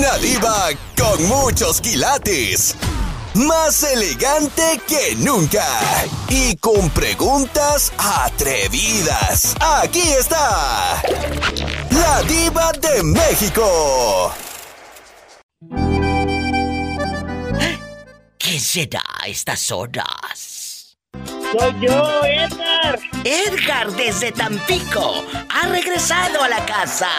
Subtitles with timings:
[0.00, 2.74] Una diva con muchos quilates.
[3.34, 5.62] Más elegante que nunca.
[6.30, 9.54] Y con preguntas atrevidas.
[9.60, 11.02] Aquí está.
[11.90, 14.32] La diva de México.
[18.38, 20.96] ¿Quién será a estas horas?
[21.12, 22.98] Soy yo, Edgar.
[23.22, 27.10] Edgar desde Tampico ha regresado a la casa.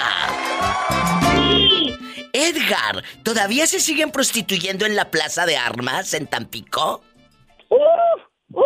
[1.36, 1.91] Sí.
[2.34, 7.04] Edgar, ¿todavía se siguen prostituyendo en la plaza de armas en Tampico?
[7.70, 7.80] ¡Uf!
[8.50, 8.64] ¡Uf!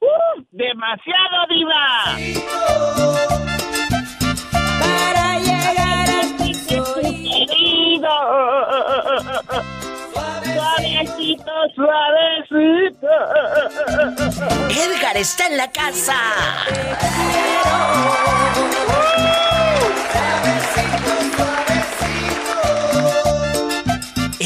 [0.00, 0.44] ¡Uf!
[0.50, 2.16] ¡Demasiado, diva!
[4.80, 8.08] Para llegar al piso Querido.
[10.44, 13.08] Suavecito, suavecito.
[14.70, 16.14] Edgar está en la casa.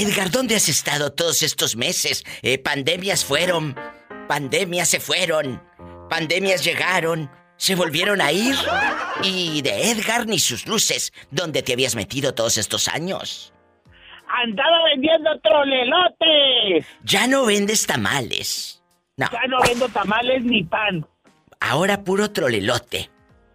[0.02, 2.24] Edgar, ¿dónde has estado todos estos meses?
[2.42, 3.76] Eh, pandemias fueron,
[4.26, 5.62] pandemias se fueron,
[6.10, 8.56] pandemias llegaron, se volvieron a ir.
[9.22, 13.52] Y de Edgar ni sus luces, ¿dónde te habías metido todos estos años?
[14.26, 16.86] Andaba vendiendo trolelotes.
[17.04, 18.82] Ya no vendes tamales.
[19.16, 21.06] No, Ya no vendo tamales ni pan.
[21.60, 23.08] ahora puro trolelote.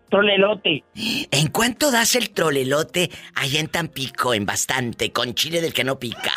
[0.10, 0.84] Trolelote.
[1.32, 6.00] ¿En cuánto das el trolelote allá en Tampico, en bastante, con chile del que no
[6.00, 6.32] pica?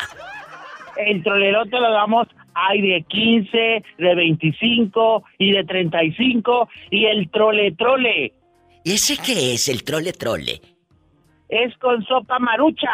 [0.97, 7.71] El trolelote lo damos hay de 15, de 25 y de 35 y el trole
[7.77, 8.33] trole
[8.83, 10.61] ¿Y ese qué es, el trole trole?
[11.47, 12.89] es con sopa marucha.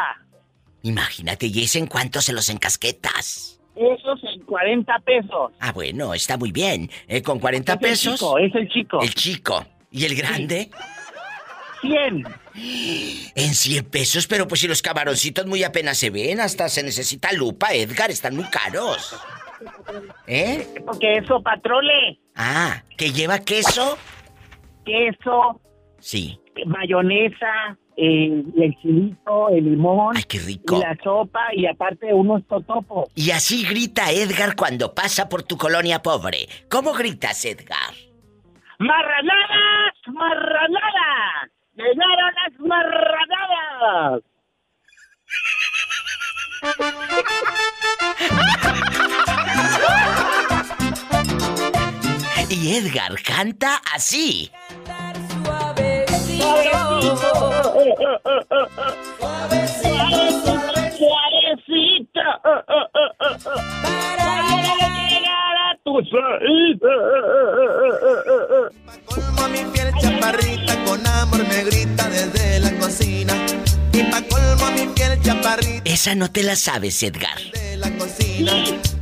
[0.84, 3.60] Imagínate, ¿y ese en cuánto se los encasquetas?
[3.76, 5.52] Esos en 40 pesos.
[5.60, 6.90] Ah, bueno, está muy bien.
[7.08, 8.20] Eh, con 40 Es el pesos.
[8.20, 9.02] chico, es el chico.
[9.02, 9.66] El chico.
[9.98, 10.70] ¿Y el grande?
[11.82, 12.24] 100.
[13.36, 17.32] En 100 pesos, pero pues si los camaroncitos muy apenas se ven, hasta se necesita
[17.34, 19.20] lupa, Edgar, están muy caros.
[20.28, 20.68] ¿Eh?
[20.86, 22.20] Porque es sopa trole.
[22.36, 23.98] Ah, ¿que lleva queso?
[24.86, 25.60] Queso,
[26.00, 26.40] Sí.
[26.68, 30.16] mayonesa, eh, el chilito, el limón.
[30.16, 30.78] Ay, qué rico.
[30.78, 33.10] Y la sopa y aparte unos totopos.
[33.16, 36.48] Y así grita Edgar cuando pasa por tu colonia pobre.
[36.70, 37.94] ¿Cómo gritas, Edgar?
[38.80, 39.67] ¡Marranadas!
[40.18, 41.52] ¡Marranadas!
[41.76, 44.24] ¡Llegaron las marranadas!
[52.50, 54.50] Y Edgar canta así.
[60.98, 62.26] Suavecito.
[63.84, 64.36] Para
[65.08, 65.78] llegar a.
[69.48, 73.34] colmo mi piel chaparrita con amor me grita desde la cocina.
[73.94, 77.38] Y pa' colmo mi piel chaparrita Esa no te la sabes, Edgar.
[77.54, 78.52] de la cocina.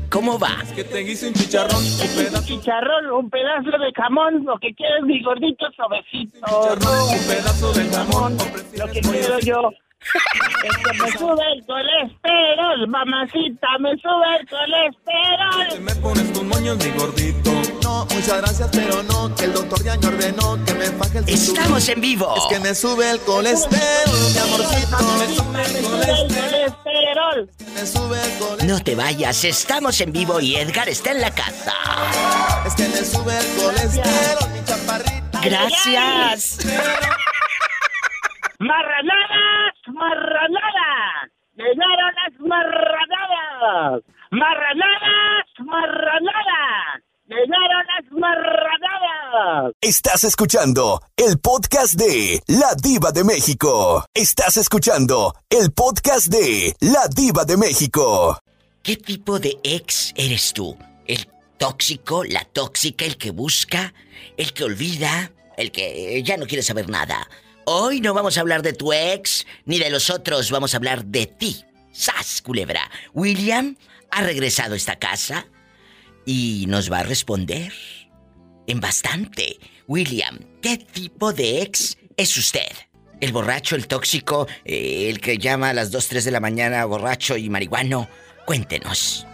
[0.09, 0.63] ¿Cómo va?
[0.73, 5.03] Que te hice un chicharrón, un pedazo, Chicharrón, un pedazo de jamón, lo que quieres,
[5.03, 6.39] mi gordito suavecito.
[6.39, 8.38] chicharrón, un pedazo de jamón.
[8.78, 9.72] Lo que quiero yo
[10.13, 15.81] es que me sube el colesterol, mamacita, me sube el Te colesterol.
[15.81, 17.51] me pones tus moños, mi gordito.
[17.83, 19.33] No, muchas gracias, pero no.
[19.35, 21.29] Que el doctor ya me ordenó que me faje el.
[21.29, 22.33] Estamos en vivo.
[22.38, 24.97] Es que me sube el colesterol, mi amorcito.
[25.17, 27.49] Me sube el colesterol.
[27.73, 28.67] Me sube el colesterol.
[28.67, 31.73] No te vayas, estamos en vivo y Edgar está en la casa.
[32.66, 35.41] Es que me sube el colesterol, mi chaparrita.
[35.43, 36.57] Gracias.
[38.59, 39.74] ¡Marranadas!
[39.88, 41.29] ¡Marranadas!
[41.56, 44.03] ¡Llegaron las marranadas!
[44.31, 45.46] ¡Marranadas!
[45.59, 47.03] ¡Marranadas!
[47.28, 49.73] ¡Llegaron las marranadas!
[49.81, 54.03] Estás escuchando el podcast de La Diva de México.
[54.12, 58.40] Estás escuchando el podcast de La Diva de México.
[58.81, 60.75] ¿Qué tipo de ex eres tú?
[61.06, 61.28] ¿El
[61.59, 63.94] tóxico, la tóxica, el que busca,
[64.35, 67.28] el que olvida, el que ya no quiere saber nada?
[67.67, 71.03] Hoy no vamos a hablar de tu ex ni de los otros, vamos a hablar
[71.05, 71.63] de ti.
[71.91, 72.91] ¡Sas, culebra!
[73.16, 73.75] William
[74.11, 75.47] ha regresado a esta casa
[76.28, 77.72] y nos va a responder
[78.67, 79.57] en bastante.
[79.87, 82.69] William, ¿qué tipo de ex es usted?
[83.19, 87.35] ¿El borracho, el tóxico, el que llama a las 2, 3 de la mañana borracho
[87.35, 88.07] y marihuano?
[88.45, 89.25] Cuéntenos.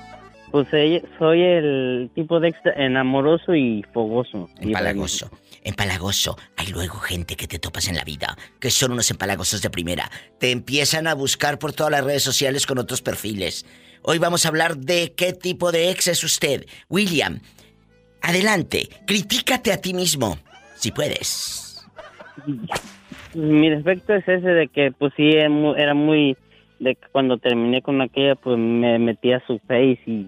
[0.51, 4.50] Pues eh, soy el tipo de ex enamoroso y fogoso.
[4.61, 5.29] Empalagoso.
[5.63, 6.37] Empalagoso.
[6.57, 10.09] Hay luego gente que te topas en la vida, que son unos empalagosos de primera.
[10.39, 13.65] Te empiezan a buscar por todas las redes sociales con otros perfiles.
[14.01, 16.65] Hoy vamos a hablar de qué tipo de ex es usted.
[16.89, 17.39] William,
[18.21, 20.39] adelante, critícate a ti mismo,
[20.75, 21.85] si puedes.
[23.35, 26.35] Mi defecto es ese de que pues sí era mu- era muy
[26.79, 30.27] de que cuando terminé con aquella, pues me metí a su Face y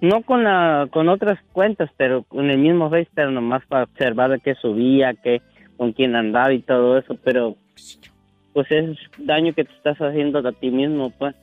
[0.00, 4.40] no con la con otras cuentas, pero con el mismo Face, pero nomás para observar
[4.42, 5.40] qué subía, qué
[5.76, 7.56] con quién andaba y todo eso, pero
[8.52, 11.34] pues es daño que te estás haciendo a ti mismo, pues.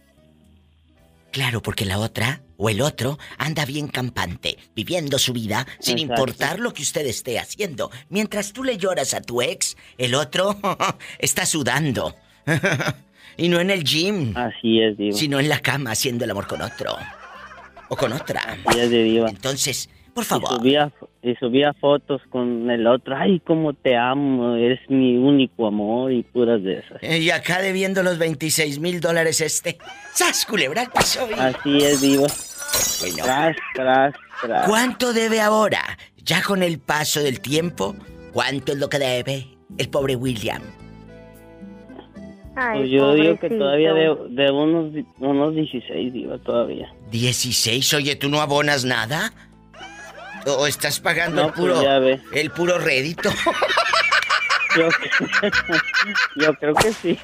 [1.31, 6.21] Claro, porque la otra o el otro anda bien campante, viviendo su vida sin Exacto.
[6.21, 7.89] importar lo que usted esté haciendo.
[8.09, 10.55] Mientras tú le lloras a tu ex, el otro
[11.19, 12.15] está sudando.
[13.37, 15.15] y no en el gym, Así es, diva.
[15.17, 16.95] sino en la cama haciendo el amor con otro.
[17.93, 18.57] O con otra.
[18.73, 20.55] Entonces, por Y favor.
[20.57, 20.91] subía,
[21.21, 23.17] y subía fotos con el otro.
[23.17, 27.03] Ay, cómo te amo, eres mi único amor y puras de esas.
[27.03, 29.77] Eh, Y acá debiendo los 26 mil dólares este.
[30.13, 31.27] ¡Sas, culebra piso!
[31.37, 32.27] Así es, diva.
[33.01, 34.67] Bueno, Tras, tras, tras.
[34.69, 35.81] ¿cuánto debe ahora?
[36.23, 37.93] Ya con el paso del tiempo,
[38.31, 39.47] ¿cuánto es lo que debe
[39.77, 40.61] el pobre William?
[42.69, 46.93] Ay, Pues yo digo que todavía de, de unos, unos 16, diva, todavía.
[47.11, 49.33] 16, oye, ¿tú no abonas nada?
[50.45, 52.19] ¿O estás pagando No, el pues puro ve.
[52.33, 53.29] el puro rédito?
[54.77, 54.87] Yo,
[56.37, 57.19] yo creo que sí.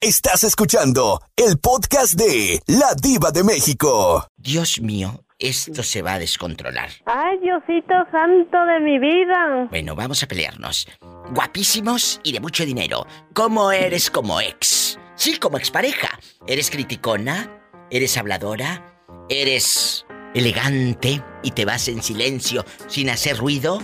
[0.00, 4.26] Estás escuchando el podcast de La Diva de México.
[4.36, 6.90] Dios mío, esto se va a descontrolar.
[7.06, 9.66] Ay, Diosito santo de mi vida.
[9.70, 10.88] Bueno, vamos a pelearnos.
[11.30, 13.06] Guapísimos y de mucho dinero.
[13.34, 14.98] ¿Cómo eres como ex?
[15.14, 16.18] Sí, como expareja.
[16.46, 17.50] ¿Eres criticona?
[17.90, 18.96] ¿Eres habladora?
[19.28, 23.80] ¿Eres elegante y te vas en silencio sin hacer ruido?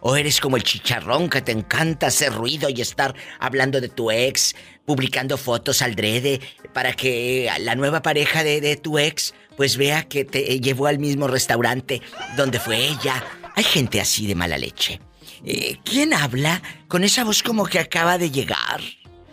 [0.00, 4.12] ¿O eres como el chicharrón que te encanta hacer ruido y estar hablando de tu
[4.12, 6.40] ex, publicando fotos al drede
[6.72, 11.00] para que la nueva pareja de, de tu ex pues vea que te llevó al
[11.00, 12.00] mismo restaurante
[12.36, 13.24] donde fue ella?
[13.56, 15.00] Hay gente así de mala leche.
[15.44, 18.80] Eh, ¿Quién habla con esa voz como que acaba de llegar?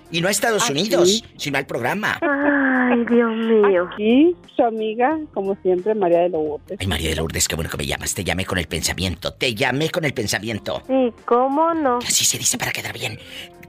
[0.10, 2.20] Y no a Estados Unidos, sino al programa.
[2.24, 3.88] Ay, Dios mío.
[3.94, 6.80] Aquí, su amiga, como siempre, María de Lourdes.
[6.80, 8.16] Ay, María de Lourdes, qué bueno que me llamas.
[8.16, 9.32] Te llamé con el pensamiento.
[9.32, 10.82] Te llamé con el pensamiento.
[10.88, 12.00] Sí, ¿cómo no?
[12.00, 13.20] Así se dice para quedar bien.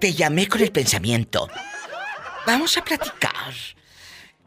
[0.01, 1.49] Te llamé con el pensamiento.
[2.47, 3.53] Vamos a platicar.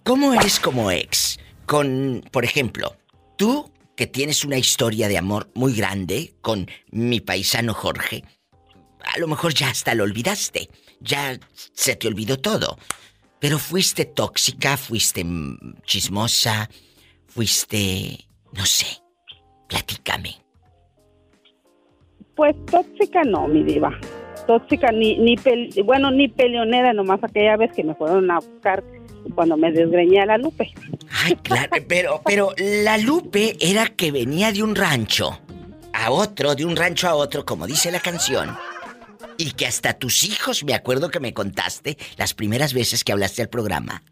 [0.04, 1.38] ¿Cómo eres como ex?
[1.70, 2.96] Con, por ejemplo,
[3.38, 8.24] tú que tienes una historia de amor muy grande con mi paisano Jorge,
[9.04, 10.68] a lo mejor ya hasta lo olvidaste.
[11.00, 11.38] Ya
[11.74, 12.80] se te olvidó todo.
[13.38, 15.24] Pero fuiste tóxica, fuiste
[15.86, 16.72] chismosa,
[17.28, 18.26] fuiste...
[18.52, 18.88] no sé.
[19.68, 20.38] Platícame.
[22.36, 23.92] Pues tóxica no, mi diva.
[24.48, 28.84] Tóxica ni, ni pel- bueno, ni peleonera, nomás aquella vez que me fueron a buscar
[29.36, 30.72] cuando me desgreñé a la Lupe.
[31.24, 35.40] Ay, claro, pero, pero la Lupe era que venía de un rancho
[35.94, 38.56] a otro, de un rancho a otro, como dice la canción.
[39.38, 43.42] Y que hasta tus hijos, me acuerdo que me contaste las primeras veces que hablaste
[43.42, 44.04] al programa.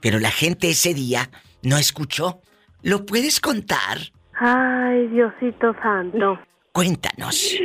[0.00, 1.30] Pero la gente ese día
[1.62, 2.40] no escuchó.
[2.82, 3.98] ¿Lo puedes contar?
[4.38, 6.38] Ay, Diosito santo.
[6.72, 7.56] Cuéntanos.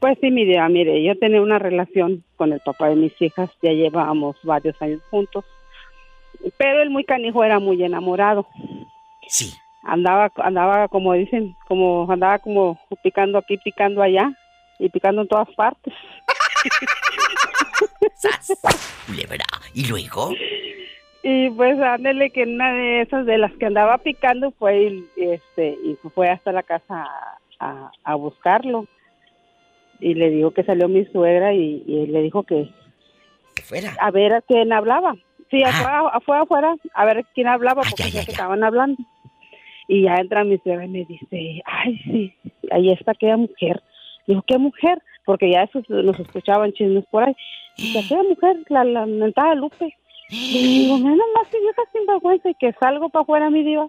[0.00, 3.50] Pues sí, mi diva, mire, yo tenía una relación con el papá de mis hijas,
[3.62, 5.44] ya llevábamos varios años juntos.
[6.56, 8.46] Pero el muy canijo era muy enamorado.
[9.26, 9.52] Sí.
[9.82, 14.32] Andaba, andaba como dicen, como andaba como picando aquí, picando allá
[14.78, 15.92] y picando en todas partes.
[18.14, 19.04] ¡Sas!
[19.74, 20.30] ¿Y luego?
[21.22, 25.76] Y pues ándele que una de esas de las que andaba picando fue y, este
[25.84, 28.86] y fue hasta la casa a, a- a buscarlo
[30.00, 32.68] y le dijo que salió mi suegra y, y le dijo que
[33.54, 33.94] Que fuera.
[34.00, 35.14] a ver a quién hablaba.
[35.50, 35.68] Sí, Ah.
[35.70, 38.32] afuera, fue afuera a ver quién hablaba Ah, porque ya, ya ya, que ya.
[38.32, 39.02] estaban hablando.
[39.88, 42.34] Y ya entra mi suegra y me dice, ay, sí,
[42.70, 43.82] ahí está aquella mujer.
[44.26, 45.00] Dijo, ¿qué mujer?
[45.24, 47.34] Porque ya eso nos escuchaban chismes por ahí.
[47.78, 49.94] Dice, aquella mujer, la, la mentada Lupe.
[50.30, 53.88] Y digo, no, nomás que vieja sinvergüenza y que salgo para afuera, mi diva.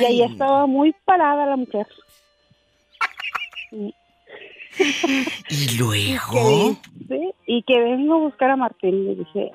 [0.00, 1.86] Y ahí estaba muy parada la mujer.
[5.48, 6.76] ¿Y luego?
[7.08, 9.04] Que dice, y que vengo a buscar a Martín.
[9.06, 9.50] Le dije,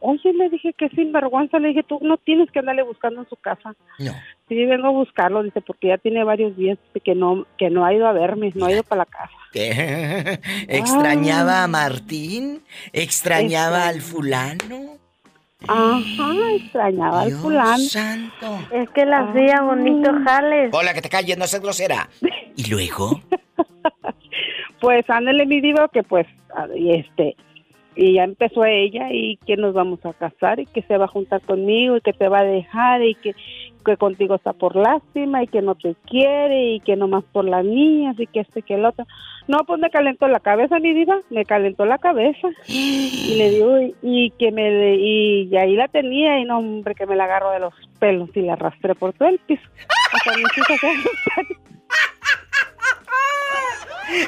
[0.00, 1.58] oye, le dije que sinvergüenza.
[1.58, 3.74] Le dije, tú no tienes que andarle buscando en su casa.
[3.98, 4.12] No.
[4.48, 7.94] Sí, vengo a buscarlo, dice, porque ya tiene varios días que no, que no ha
[7.94, 9.32] ido a verme, no ha ido para la casa.
[9.52, 10.40] ¿Qué?
[10.68, 11.64] ¿Extrañaba Ah.
[11.64, 12.62] a Martín?
[12.92, 14.94] ¿Extrañaba al fulano?
[15.66, 17.78] Ajá, extrañaba al fulano.
[17.78, 18.58] santo.
[18.70, 20.68] Es que le hacía bonito jales.
[20.74, 22.08] Hola, que te calles, no seas grosera.
[22.56, 23.22] ¿Y luego?
[24.84, 26.26] Pues ándale, mi diva, que pues,
[26.76, 27.36] y este,
[27.96, 31.08] y ya empezó ella y que nos vamos a casar y que se va a
[31.08, 33.34] juntar conmigo y que te va a dejar y que,
[33.82, 37.64] que contigo está por lástima y que no te quiere y que nomás por las
[37.64, 39.06] niñas y que este que el otro.
[39.48, 42.48] No, pues me calentó la cabeza, mi diva, me calentó la cabeza.
[42.68, 46.94] Y le digo, y, y que me, y, y ahí la tenía y no, hombre,
[46.94, 49.62] que me la agarro de los pelos y la arrastré por todo el piso.
[50.12, 50.44] Hasta mis.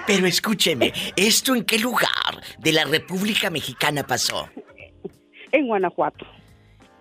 [0.07, 4.49] Pero escúcheme, ¿esto en qué lugar de la República Mexicana pasó?
[5.53, 6.27] en Guanajuato.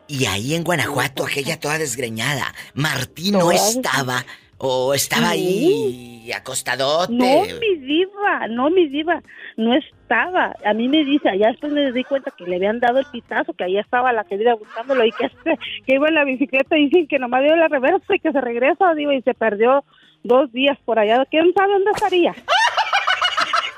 [0.08, 4.24] Y ahí en Guanajuato, aquella toda desgreñada, Martín no estaba
[4.58, 7.14] o estaba ahí acostadote.
[7.14, 9.22] No, mi diva, no, mi diva,
[9.58, 10.56] no estaba.
[10.64, 13.54] A mí me dice, allá después me di cuenta que le habían dado el pitazo,
[13.54, 16.86] que ahí estaba la querida buscándolo y que, este, que iba en la bicicleta y
[16.86, 19.84] dicen que nomás dio la reversa y que se regresa, digo, y se perdió
[20.24, 21.26] dos días por allá.
[21.30, 22.36] ¿Quién sabe dónde estaría?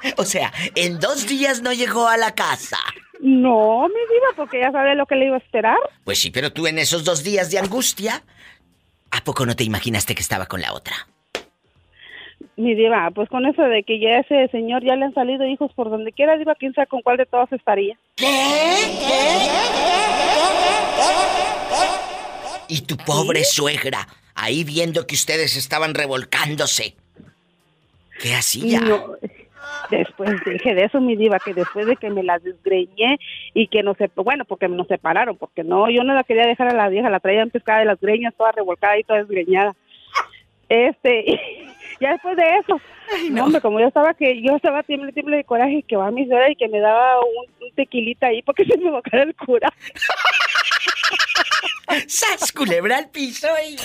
[0.17, 2.77] O sea, en dos días no llegó a la casa.
[3.19, 5.77] No, mi diva, porque ya sabe lo que le iba a esperar.
[6.03, 8.23] Pues sí, pero tú en esos dos días de angustia,
[9.11, 10.95] ¿a poco no te imaginaste que estaba con la otra?
[12.55, 15.71] Mi diva, pues con eso de que ya ese señor ya le han salido hijos
[15.73, 17.97] por donde quiera, diva, quién sabe con cuál de todos estaría.
[22.67, 26.95] Y tu pobre suegra, ahí viendo que ustedes estaban revolcándose.
[28.19, 28.81] ¿Qué hacía?
[28.81, 29.13] No,
[29.89, 33.19] después dije de eso, mi diva, que después de que me la desgreñé
[33.53, 36.69] y que no se, bueno, porque nos separaron, porque no, yo no la quería dejar
[36.69, 39.75] a la vieja, la traía pescada de las greñas, toda revolcada y toda desgreñada.
[40.69, 41.39] Este,
[41.99, 42.79] ya después de eso,
[43.31, 43.45] no.
[43.45, 46.25] hombre, como yo estaba que, yo estaba tiemble, tiemble de coraje, que va a mi
[46.25, 49.71] suegra y que me daba un, un tequilita ahí porque se me bocara el cura.
[52.07, 53.75] ¡Sas, culebra al piso y...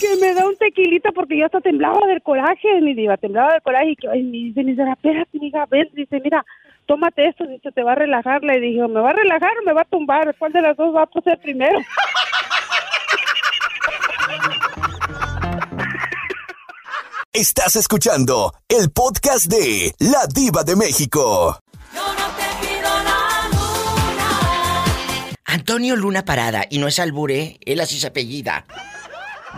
[0.00, 3.62] que me da un tequilita porque yo hasta temblaba del coraje, mi diva, temblaba del
[3.62, 6.44] coraje y que ay, me dice, mi señora, espérate, mija, ven, dice, mira,
[6.86, 9.72] tómate esto, dice, te va a relajar, le dije, ¿me va a relajar o me
[9.72, 10.34] va a tumbar?
[10.38, 11.78] ¿Cuál de las dos va a pasar primero?
[17.32, 21.58] Estás escuchando el podcast de La Diva de México.
[25.52, 28.64] Antonio Luna Parada, y no es albure, él así se apellida.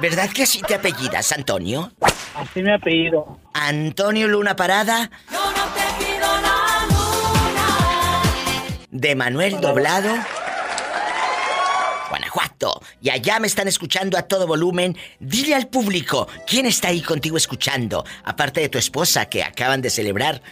[0.00, 1.92] ¿Verdad que así te apellidas, Antonio?
[2.34, 3.38] Así me apellido.
[3.52, 5.08] Antonio Luna Parada.
[8.90, 10.12] De Manuel Doblado.
[12.10, 12.82] Guanajuato.
[13.00, 14.98] Y allá me están escuchando a todo volumen.
[15.20, 18.04] Dile al público, ¿quién está ahí contigo escuchando?
[18.24, 20.42] Aparte de tu esposa que acaban de celebrar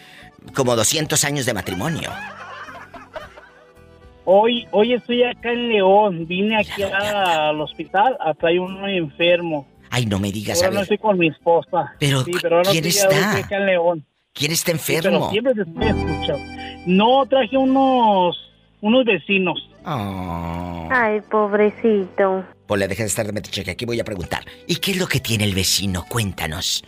[0.55, 2.13] como 200 años de matrimonio.
[4.25, 6.26] Hoy, hoy estoy acá en León.
[6.26, 8.17] Vine aquí al hospital.
[8.21, 9.67] Acá hay uno enfermo.
[9.91, 11.93] Ay, no me digas, Ahora a no estoy con mi esposa.
[11.99, 13.26] Pero, sí, pero ahora ¿quién estoy, está?
[13.31, 14.05] estoy acá en León.
[14.33, 15.31] ¿Quién está Sí, pero enfermo?
[15.31, 16.52] siempre te estoy escuchando.
[16.87, 18.38] No, traje unos,
[18.81, 19.69] unos vecinos.
[19.85, 20.88] Oh.
[20.91, 22.45] Ay, pobrecito.
[22.67, 24.45] Pola, deja de estar de metiche, que aquí voy a preguntar.
[24.67, 26.05] ¿Y qué es lo que tiene el vecino?
[26.09, 26.83] Cuéntanos.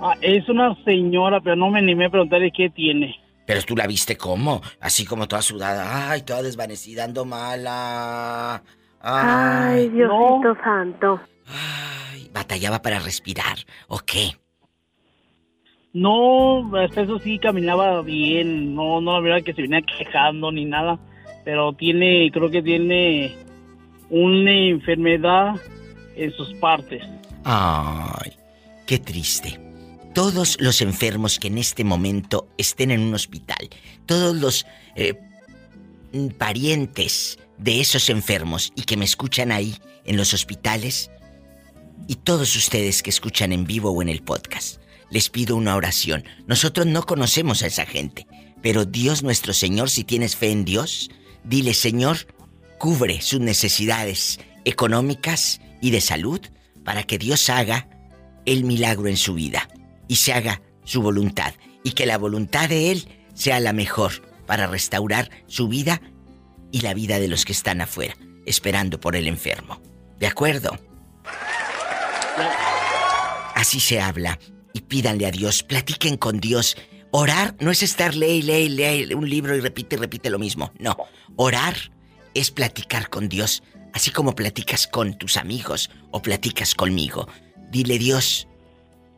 [0.00, 3.16] Ah, es una señora, pero no me animé a preguntarle qué tiene.
[3.46, 4.60] Pero tú la viste cómo?
[4.80, 6.10] Así como toda sudada.
[6.10, 8.62] Ay, toda desvanecida, ando mala.
[9.00, 11.20] Ay, Ay, Diosito santo.
[11.46, 13.58] ay, batallaba para respirar.
[13.88, 14.32] ¿O qué?
[15.92, 18.74] No, hasta eso sí caminaba bien.
[18.74, 20.98] No, no la verdad que se venía quejando ni nada.
[21.44, 23.34] Pero tiene, creo que tiene
[24.10, 25.54] una enfermedad
[26.16, 27.04] en sus partes.
[27.44, 28.32] Ay,
[28.86, 29.58] qué triste.
[30.16, 33.68] Todos los enfermos que en este momento estén en un hospital,
[34.06, 35.12] todos los eh,
[36.14, 41.10] mm, parientes de esos enfermos y que me escuchan ahí en los hospitales,
[42.08, 44.80] y todos ustedes que escuchan en vivo o en el podcast,
[45.10, 46.24] les pido una oración.
[46.46, 48.26] Nosotros no conocemos a esa gente,
[48.62, 51.10] pero Dios nuestro Señor, si tienes fe en Dios,
[51.44, 52.26] dile Señor,
[52.78, 56.40] cubre sus necesidades económicas y de salud
[56.86, 57.90] para que Dios haga
[58.46, 59.68] el milagro en su vida
[60.08, 64.12] y se haga su voluntad y que la voluntad de Él sea la mejor
[64.46, 66.00] para restaurar su vida
[66.72, 69.80] y la vida de los que están afuera, esperando por el enfermo.
[70.18, 70.78] ¿De acuerdo?
[73.54, 74.38] Así se habla
[74.72, 76.76] y pídanle a Dios, platiquen con Dios.
[77.10, 78.68] Orar no es estar lee y lee y
[79.06, 80.72] lee un libro y repite repite lo mismo.
[80.78, 80.96] No,
[81.36, 81.76] orar
[82.34, 83.62] es platicar con Dios,
[83.94, 87.28] así como platicas con tus amigos o platicas conmigo.
[87.70, 88.46] Dile Dios,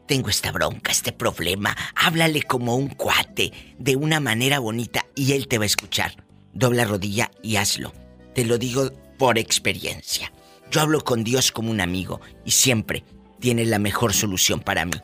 [0.08, 5.46] tengo esta bronca, este problema, háblale como un cuate, de una manera bonita y Él
[5.46, 6.24] te va a escuchar.
[6.52, 7.92] Dobla rodilla y hazlo.
[8.34, 10.32] Te lo digo por experiencia.
[10.70, 13.04] Yo hablo con Dios como un amigo y siempre
[13.38, 14.96] tiene la mejor solución para mí.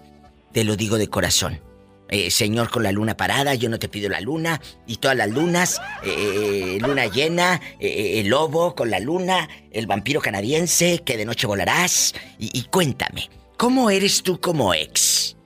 [0.53, 1.61] Te lo digo de corazón.
[2.09, 5.31] eh, señor con la luna parada, yo no te pido la luna, y todas las
[5.31, 11.25] lunas, eh, luna llena, eh, el lobo con la luna, el vampiro canadiense, que de
[11.25, 13.31] noche volarás, y cuéntame,
[13.65, 15.39] ¿cómo eres tú como ex?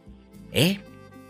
[0.53, 0.81] ¿Eh?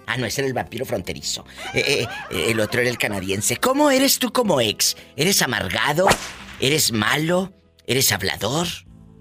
[0.07, 1.45] Ah, no, ese era el vampiro fronterizo.
[1.75, 3.59] Eh, eh, eh, el otro era el canadiense.
[3.59, 4.97] ¿Cómo eres tú como ex?
[5.15, 6.07] ¿Eres amargado?
[6.61, 7.53] ¿Eres malo?
[7.87, 8.67] ¿Eres hablador?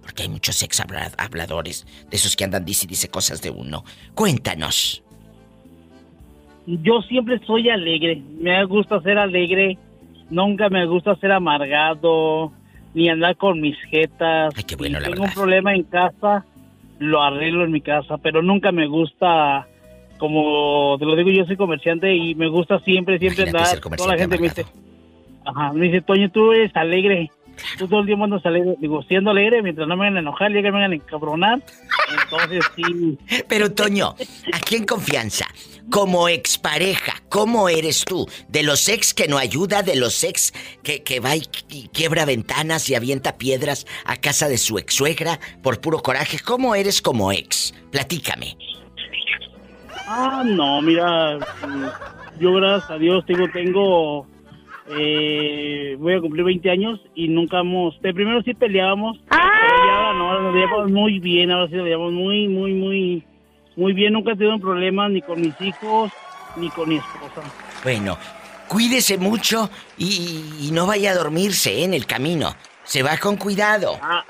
[0.01, 3.50] Porque hay muchos ex habla- habladores, de esos que andan dice y dice cosas de
[3.50, 3.83] uno.
[4.15, 5.03] Cuéntanos.
[6.67, 8.21] Yo siempre soy alegre.
[8.39, 9.77] Me gusta ser alegre.
[10.29, 12.53] Nunca me gusta ser amargado.
[12.93, 14.53] Ni andar con mis jetas.
[14.55, 15.36] Ay, qué bueno, Si la tengo verdad.
[15.38, 16.45] un problema en casa,
[16.99, 18.17] lo arreglo en mi casa.
[18.17, 19.67] Pero nunca me gusta,
[20.17, 23.97] como te lo digo, yo soy comerciante y me gusta siempre, siempre Imagínate andar.
[23.97, 25.59] Toda la gente me dice, amargado.
[25.59, 27.31] ajá, me dice, Toño, tú eres alegre.
[27.77, 28.75] Tú todo el tiempo andas alegre.
[28.79, 31.59] Digo, siendo alegre, mientras no me hagan enojar, ya que me hagan encabronar.
[32.23, 33.17] Entonces, sí.
[33.47, 34.15] Pero Toño,
[34.53, 35.45] aquí en confianza,
[35.89, 38.25] como expareja, ¿cómo eres tú?
[38.47, 42.25] De los ex que no ayuda, de los ex que, que va y qui- quiebra
[42.25, 47.01] ventanas y avienta piedras a casa de su ex suegra por puro coraje, ¿cómo eres
[47.01, 47.73] como ex?
[47.91, 48.57] Platícame.
[50.09, 51.37] Ah, no, mira,
[52.39, 54.27] yo gracias a Dios tengo, tengo,
[54.89, 59.96] eh, voy a cumplir 20 años y nunca hemos, de primero sí peleábamos, pero ya
[59.98, 63.24] ahora no, ahora nos llevamos muy bien, ahora sí nos llevamos muy, muy, muy,
[63.75, 66.12] muy bien, nunca he tenido un problema ni con mis hijos,
[66.56, 67.41] ni con mi esposa.
[67.84, 68.17] Bueno,
[68.67, 71.84] cuídese mucho y, y no vaya a dormirse ¿eh?
[71.84, 72.56] en el camino.
[72.84, 74.00] Se va con cuidado.
[74.01, 74.24] Ah,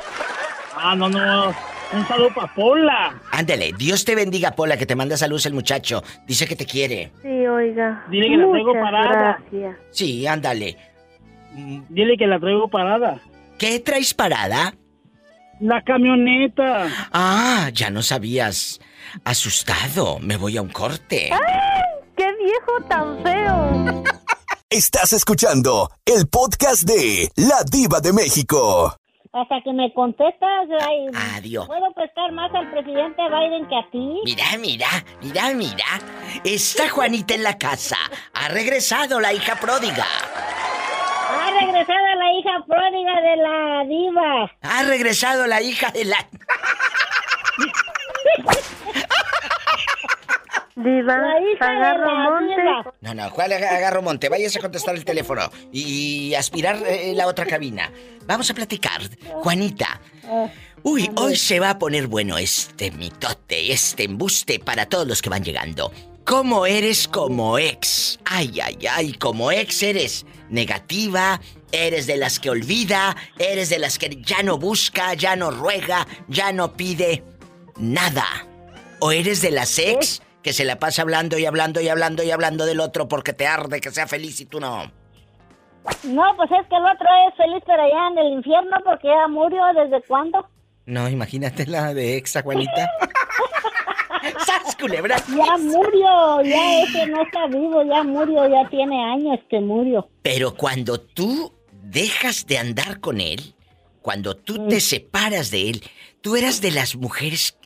[0.75, 1.53] ah, no, no,
[1.93, 3.21] un saludo para Pola.
[3.31, 6.03] Ándale, Dios te bendiga, Pola, que te manda saludos el muchacho.
[6.25, 7.11] Dice que te quiere.
[7.21, 8.05] Sí, oiga.
[8.09, 9.39] Dile que la traigo parada.
[9.51, 9.77] gracias.
[9.91, 10.77] Sí, ándale.
[11.53, 13.19] Mm, Dile que la traigo parada.
[13.57, 14.73] ¿Qué traes parada?
[15.59, 16.87] La camioneta.
[17.11, 18.79] Ah, ya no sabías.
[19.23, 21.29] Asustado, me voy a un corte.
[22.15, 24.03] ¡Qué viejo tan feo!
[24.69, 28.95] Estás escuchando el podcast de La Diva de México.
[29.37, 31.67] Hasta que me contestas, ay, Adiós.
[31.67, 34.21] puedo prestar más al presidente Biden que a ti.
[34.25, 34.87] Mira, mira,
[35.21, 35.85] mira, mira.
[36.43, 37.97] Está Juanita en la casa.
[38.33, 40.05] Ha regresado la hija pródiga.
[41.29, 44.51] Ha regresado la hija pródiga de la diva.
[44.61, 46.17] Ha regresado la hija de la...
[50.77, 52.53] Diva, La hija de agarro la monte.
[52.61, 52.93] diva.
[53.01, 54.29] No, no, ¿cuál ag- agarro monte?
[54.29, 57.91] Váyase a contestar el teléfono y aspirar eh, la otra cabina.
[58.27, 59.01] Vamos a platicar.
[59.41, 59.99] Juanita.
[60.83, 65.29] Uy, hoy se va a poner bueno este mitote, este embuste para todos los que
[65.29, 65.91] van llegando.
[66.25, 68.19] ¿Cómo eres como ex?
[68.25, 71.39] Ay, ay, ay, como ex eres negativa,
[71.71, 76.05] eres de las que olvida, eres de las que ya no busca, ya no ruega,
[76.27, 77.23] ya no pide
[77.77, 78.25] nada.
[78.99, 82.31] ¿O eres de las ex que se la pasa hablando y hablando y hablando y
[82.31, 84.89] hablando del otro porque te arde que sea feliz y tú no?
[86.05, 89.27] No, pues es que el otro es feliz pero allá en el infierno porque ya
[89.27, 90.49] murió desde cuándo.
[90.85, 92.89] No, imagínate la de ex, Juanita.
[94.45, 95.17] ¡Sas, culebra!
[95.27, 100.07] Ya murió, ya ese no está vivo, ya murió, ya tiene años que murió.
[100.21, 103.53] Pero cuando tú dejas de andar con él,
[104.01, 105.83] cuando tú te separas de él,
[106.21, 107.57] tú eras de las mujeres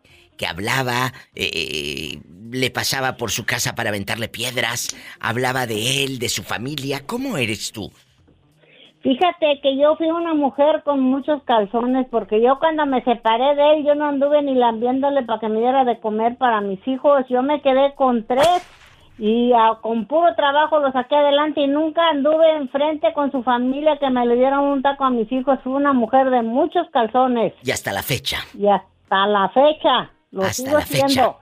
[0.41, 2.19] que hablaba, eh,
[2.51, 7.01] le pasaba por su casa para aventarle piedras, hablaba de él, de su familia.
[7.05, 7.91] ¿Cómo eres tú?
[9.01, 13.73] Fíjate que yo fui una mujer con muchos calzones porque yo cuando me separé de
[13.73, 17.25] él yo no anduve ni lambiéndole para que me diera de comer para mis hijos.
[17.27, 18.61] Yo me quedé con tres
[19.17, 23.97] y ah, con puro trabajo lo saqué adelante y nunca anduve enfrente con su familia
[23.97, 25.57] que me le dieran un taco a mis hijos.
[25.63, 28.37] Fui una mujer de muchos calzones Y hasta la fecha.
[28.53, 31.35] y hasta la fecha lo Hasta sigo la fecha.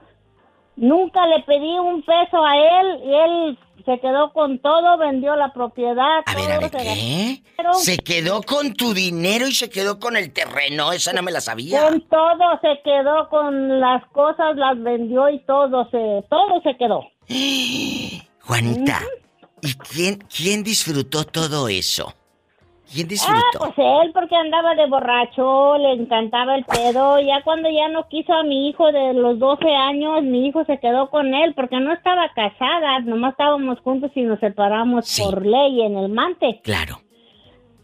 [0.80, 5.52] Nunca le pedí un peso a él y él se quedó con todo, vendió la
[5.52, 6.22] propiedad.
[6.24, 7.42] A ver, todo, a ver, se ¿qué?
[7.74, 10.90] Se quedó con tu dinero y se quedó con el terreno.
[10.92, 11.82] Esa no me la sabía.
[11.82, 17.04] Con todo se quedó, con las cosas las vendió y todo se, todo se quedó.
[18.40, 19.02] Juanita,
[19.60, 22.14] ¿y quién, quién disfrutó todo eso?
[22.92, 27.20] ¿Quién Ah, pues él porque andaba de borracho, le encantaba el pedo.
[27.20, 30.78] Ya cuando ya no quiso a mi hijo de los 12 años, mi hijo se
[30.78, 35.22] quedó con él porque no estaba casada, nomás estábamos juntos y nos separamos Sí.
[35.22, 36.60] por ley en el mante.
[36.64, 36.96] Claro.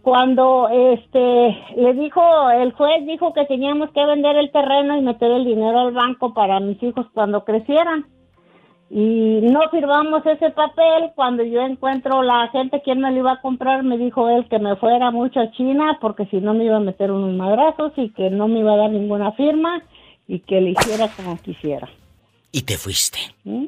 [0.03, 5.31] Cuando este le dijo, el juez dijo que teníamos que vender el terreno y meter
[5.33, 8.07] el dinero al banco para mis hijos cuando crecieran.
[8.89, 11.11] Y no firmamos ese papel.
[11.15, 14.59] Cuando yo encuentro la gente quien me lo iba a comprar, me dijo él que
[14.59, 18.11] me fuera mucho a China porque si no me iba a meter unos madrazos y
[18.11, 19.83] que no me iba a dar ninguna firma
[20.29, 21.89] y que le hiciera como quisiera.
[22.53, 23.19] Y te fuiste.
[23.45, 23.67] ¿Mm?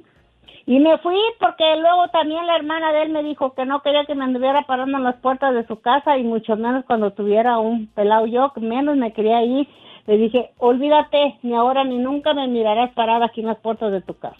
[0.66, 4.04] Y me fui porque luego también la hermana de él me dijo que no quería
[4.04, 7.58] que me anduviera parando en las puertas de su casa y mucho menos cuando tuviera
[7.58, 9.66] un pelado yo, que menos me quería ir.
[10.06, 14.02] Le dije, olvídate, ni ahora ni nunca me mirarás parada aquí en las puertas de
[14.02, 14.36] tu casa.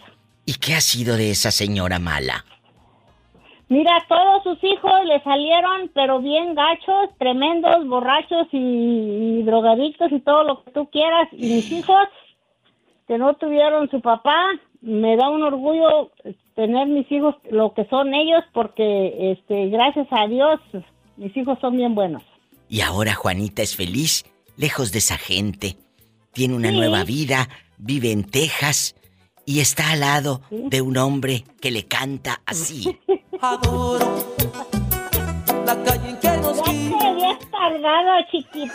[0.49, 2.43] ¿Y qué ha sido de esa señora mala?
[3.69, 10.21] Mira, todos sus hijos le salieron, pero bien gachos, tremendos, borrachos y, y drogadictos y
[10.21, 11.29] todo lo que tú quieras.
[11.33, 12.09] Y mis hijos,
[13.07, 14.39] que no tuvieron su papá,
[14.81, 16.13] me da un orgullo
[16.55, 20.59] tener mis hijos lo que son ellos, porque este, gracias a Dios,
[21.19, 22.23] mis hijos son bien buenos.
[22.71, 24.25] Y ahora Juanita es feliz,
[24.57, 25.77] lejos de esa gente.
[26.33, 26.77] Tiene una Sí.
[26.77, 28.95] nueva vida, vive en Texas
[29.49, 33.01] y está al lado de un hombre que le canta así.
[33.41, 34.37] Adoro
[35.65, 38.75] la calle en que nos Ya te habías tardado, chiquito.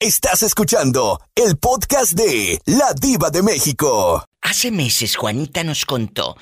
[0.00, 4.24] Estás escuchando el podcast de La Diva de México.
[4.40, 6.34] Hace meses Juanita nos contó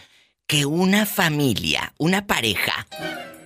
[0.46, 2.86] que una familia, una pareja,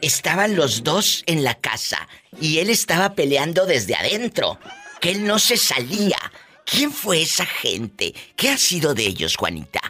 [0.03, 2.07] estaban los dos en la casa
[2.39, 4.59] y él estaba peleando desde adentro,
[5.01, 6.19] que él no se salía.
[6.71, 8.15] ¿Quién fue esa gente?
[8.37, 9.81] ¿Qué ha sido de ellos, Juanita?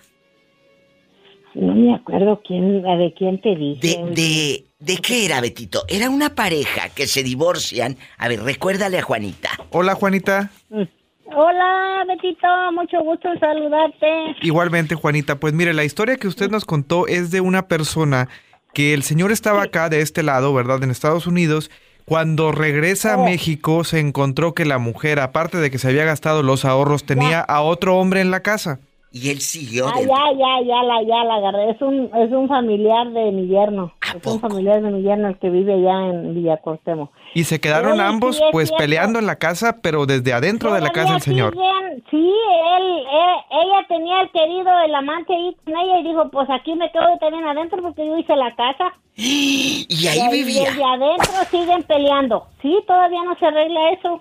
[1.55, 3.81] No me acuerdo quién, de quién te dije.
[3.81, 5.85] ¿De, de, de qué era, Betito?
[5.89, 7.97] Era una pareja que se divorcian.
[8.17, 9.51] A ver, recuérdale a Juanita.
[9.71, 10.51] Hola Juanita.
[10.71, 14.37] Hola, Betito, mucho gusto en saludarte.
[14.43, 18.29] Igualmente Juanita, pues mire, la historia que usted nos contó es de una persona
[18.73, 20.83] que el señor estaba acá de este lado, ¿verdad?
[20.85, 21.71] En Estados Unidos.
[22.09, 23.25] Cuando regresa a Oh.
[23.25, 27.41] México se encontró que la mujer, aparte de que se había gastado los ahorros, tenía
[27.41, 28.81] a otro hombre en la casa.
[29.11, 31.71] Y él siguió Ah, ya, ya, ya la, ya la agarré.
[31.71, 33.93] Es un, es un familiar de mi yerno.
[34.03, 37.11] ¿A Es un familiar de mi yerno el que vive allá en Villa Cortemo.
[37.35, 38.83] Y se quedaron ambos sí, pues cierto.
[38.83, 41.55] peleando en la casa, pero desde adentro de la casa el señor.
[41.55, 42.33] siguen- sí,
[42.77, 46.75] él, eh, ella tenía el querido, el amante ahí con ella y dijo, pues aquí
[46.75, 48.93] me quedo también adentro porque yo hice la casa.
[49.21, 50.71] Y ahí vivía.
[50.71, 52.47] Desde adentro siguen peleando.
[52.63, 54.21] Sí, todavía no se arregla eso.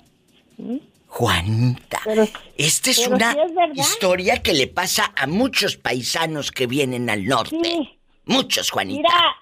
[1.08, 2.00] Juanita.
[2.04, 2.26] Pero-
[2.58, 3.76] Esta es una sí es verdad.
[3.76, 7.58] historia que le pasa a muchos paisanos que vienen al norte.
[7.64, 7.90] Sí.
[8.26, 9.08] Muchos, Juanita.
[9.08, 9.36] Mira,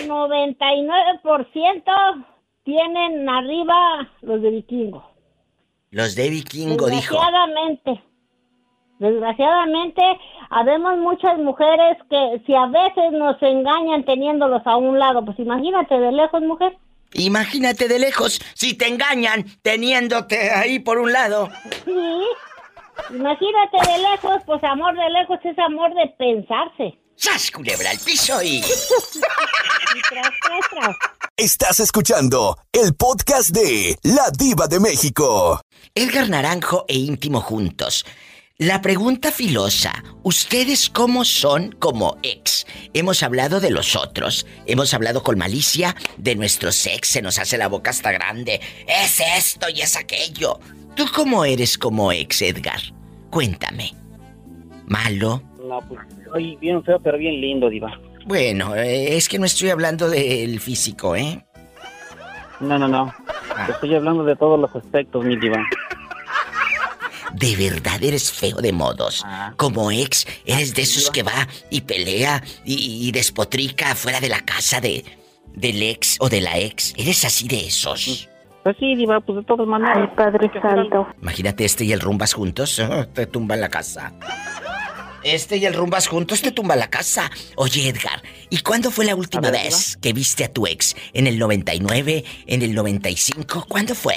[0.00, 1.92] el 99%
[2.66, 5.08] tienen arriba los de vikingo.
[5.92, 7.14] Los de Vikingo dijo.
[7.14, 8.02] Desgraciadamente.
[8.98, 10.02] Desgraciadamente,
[10.50, 15.98] habemos muchas mujeres que si a veces nos engañan teniéndolos a un lado, pues imagínate
[15.98, 16.76] de lejos, mujer.
[17.12, 21.48] Imagínate de lejos si te engañan teniéndote ahí por un lado.
[21.84, 22.22] Sí.
[23.10, 26.98] Imagínate de lejos, pues amor de lejos es amor de pensarse.
[27.16, 28.62] ¡Sas, culebra al piso y...
[31.36, 35.62] Estás escuchando el podcast de La Diva de México.
[35.94, 38.04] Edgar Naranjo e íntimo juntos.
[38.58, 42.66] La pregunta filosa, ¿ustedes cómo son como ex?
[42.92, 47.56] Hemos hablado de los otros, hemos hablado con malicia de nuestros ex, se nos hace
[47.56, 50.60] la boca hasta grande, es esto y es aquello.
[50.94, 52.80] ¿Tú cómo eres como ex, Edgar?
[53.30, 53.94] Cuéntame.
[54.86, 55.42] ¿Malo?
[55.66, 56.00] No, pues
[56.30, 57.98] soy bien feo, pero bien lindo, Diva.
[58.24, 61.44] Bueno, eh, es que no estoy hablando del físico, ¿eh?
[62.60, 63.14] No, no, no.
[63.68, 65.62] Estoy hablando de todos los aspectos, mi Diva.
[67.32, 69.24] De verdad eres feo de modos.
[69.56, 74.40] Como ex, eres de esos que va y pelea y, y despotrica afuera de la
[74.40, 75.04] casa de
[75.52, 76.94] del ex o de la ex.
[76.96, 78.28] ¿Eres así de esos?
[78.62, 79.96] Pues sí, Diva, pues de todas maneras.
[79.96, 81.06] Ay, Padre Santo.
[81.20, 84.12] Imagínate este y el rumbas juntos, te tumban la casa.
[85.26, 87.28] Este y el rumbas juntos te tumban la casa.
[87.56, 90.94] Oye, Edgar, ¿y cuándo fue la última ver, vez que viste a tu ex?
[91.12, 92.24] ¿En el 99?
[92.46, 93.66] ¿En el 95?
[93.68, 94.14] ¿Cuándo fue?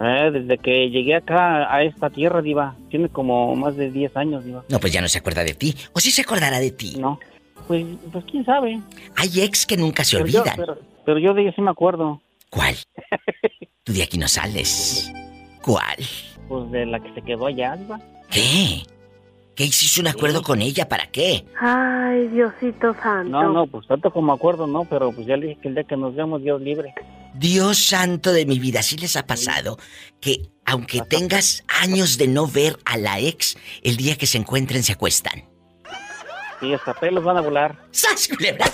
[0.00, 2.76] Eh, desde que llegué acá a esta tierra, Diva.
[2.90, 4.62] Tiene como más de 10 años, Diva.
[4.68, 5.74] No, pues ya no se acuerda de ti.
[5.92, 6.94] ¿O sí se acordará de ti?
[6.96, 7.18] No.
[7.66, 8.80] Pues, pues quién sabe.
[9.16, 10.56] Hay ex que nunca se Pero yo, olvidan.
[10.56, 12.22] pero, pero yo de ella sí me acuerdo.
[12.50, 12.76] ¿Cuál?
[13.82, 15.10] Tú de aquí no sales.
[15.62, 15.96] ¿Cuál?
[16.46, 17.98] Pues de la que se quedó allá, Diva.
[18.30, 18.82] ¿Qué?
[19.56, 20.86] ¿Qué hiciste un acuerdo con ella?
[20.86, 21.46] ¿Para qué?
[21.58, 23.30] Ay, Diosito Santo.
[23.30, 25.84] No, no, pues tanto como acuerdo, no, pero pues ya le dije que el día
[25.84, 26.94] que nos vemos, Dios libre.
[27.32, 29.78] Dios santo de mi vida, ¿sí les ha pasado
[30.20, 34.82] que aunque tengas años de no ver a la ex, el día que se encuentren
[34.82, 35.48] se acuestan?
[36.60, 37.78] Sí, hasta pelos van a volar.
[37.92, 38.66] ¡Sas, culebra!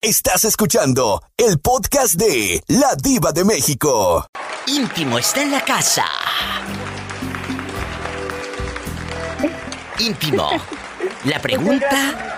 [0.00, 4.26] Estás escuchando el podcast de La Diva de México.
[4.66, 6.06] Íntimo está en la casa.
[9.98, 10.50] Íntimo.
[11.24, 12.30] La pregunta...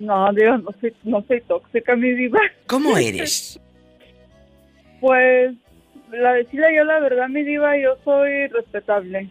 [0.00, 2.40] no, diva, no soy, no soy tóxica, mi diva.
[2.66, 3.60] ¿Cómo eres?
[5.00, 5.54] Pues,
[6.10, 9.30] la decirle yo la verdad, mi diva, yo soy respetable.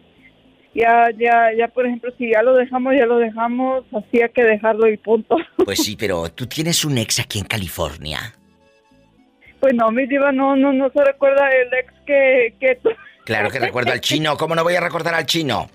[0.74, 4.42] Ya, ya, ya, por ejemplo, si ya lo dejamos, ya lo dejamos, así hay que
[4.42, 5.36] dejarlo y punto.
[5.64, 8.34] Pues sí, pero tú tienes un ex aquí en California.
[9.64, 12.78] Pues no, mi diva, no, no, no se recuerda el ex que, que
[13.24, 14.36] Claro que recuerdo al chino.
[14.36, 15.70] ¿Cómo no voy a recordar al chino?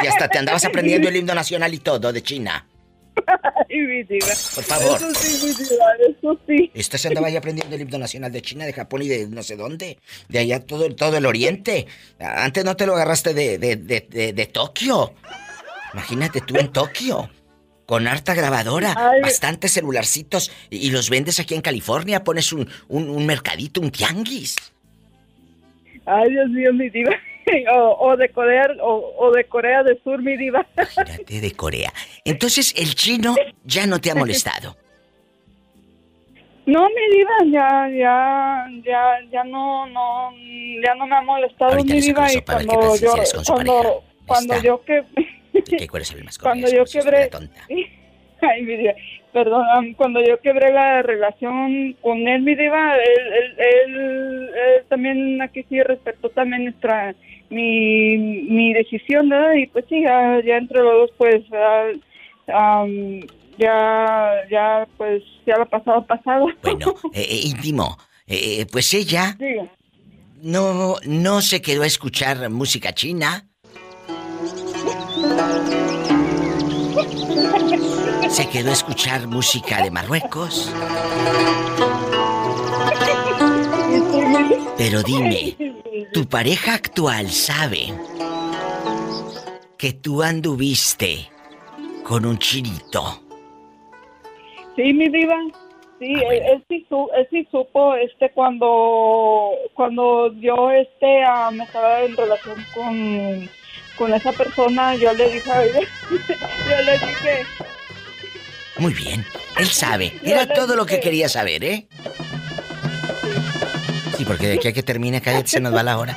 [0.00, 2.66] Si hasta te andabas aprendiendo el himno nacional y todo de China.
[3.70, 4.26] Ay, mi diva.
[4.56, 4.96] Por favor.
[4.96, 6.70] Eso sí, mi diva, eso sí.
[6.74, 9.44] Este se andaba ahí aprendiendo el himno nacional de China, de Japón y de no
[9.44, 9.98] sé dónde.
[10.28, 11.86] De allá todo, todo el oriente.
[12.18, 15.14] Antes no te lo agarraste de, de, de, de- de Tokio.
[15.94, 17.30] Imagínate tú en Tokio.
[17.88, 19.22] Con harta grabadora, Ay.
[19.22, 20.52] bastantes celularcitos.
[20.68, 22.22] Y, y los vendes aquí en California.
[22.22, 24.56] Pones un, un, un mercadito, un tianguis.
[26.04, 27.12] Ay, Dios mío, mi diva.
[27.72, 30.66] O, o de Corea, o, o de Corea del Sur, mi diva.
[30.76, 31.90] Imagínate de Corea.
[32.22, 34.76] Entonces el chino ya no te ha molestado.
[36.66, 40.30] No, mi diva, ya, ya, ya, ya no, no,
[40.84, 43.14] ya no me ha molestado Ahorita mi diva y cuando yo,
[43.46, 45.02] cuando, cuando yo que,
[45.64, 47.30] ¿Qué cuál es el más cuando yo quebré,
[48.40, 48.92] ay, mi diva,
[49.32, 55.42] perdón, cuando yo quebré la relación con él, mi diva, él, él, él, él también
[55.42, 57.14] aquí sí respetó también nuestra,
[57.50, 59.54] mi, mi decisión, ¿verdad?
[59.54, 61.42] Y pues sí, ya, ya entre los dos, pues,
[63.58, 66.46] ya, ya, pues, ya lo pasado, pasado.
[66.62, 67.96] Bueno, eh, eh, íntimo.
[68.26, 69.64] eh, pues ella Diga.
[70.42, 73.47] no, no se quedó a escuchar música china.
[78.28, 80.72] Se quedó a escuchar música de Marruecos.
[84.76, 85.56] Pero dime,
[86.12, 87.92] ¿tu pareja actual sabe
[89.76, 91.28] que tú anduviste
[92.04, 93.22] con un chinito?
[94.76, 95.36] Sí, mi diva.
[95.98, 102.02] Sí, él, él sí él sí supo este cuando cuando yo este ah, me estaba
[102.02, 103.50] en relación con
[103.98, 105.80] con esa persona, yo le dije a ella,
[106.10, 107.46] yo le dije,
[108.78, 109.26] Muy bien,
[109.58, 110.16] él sabe.
[110.22, 111.88] Era todo lo que quería saber, ¿eh?
[114.16, 116.16] Sí, porque de aquí a que termine, cállate, se nos va la hora.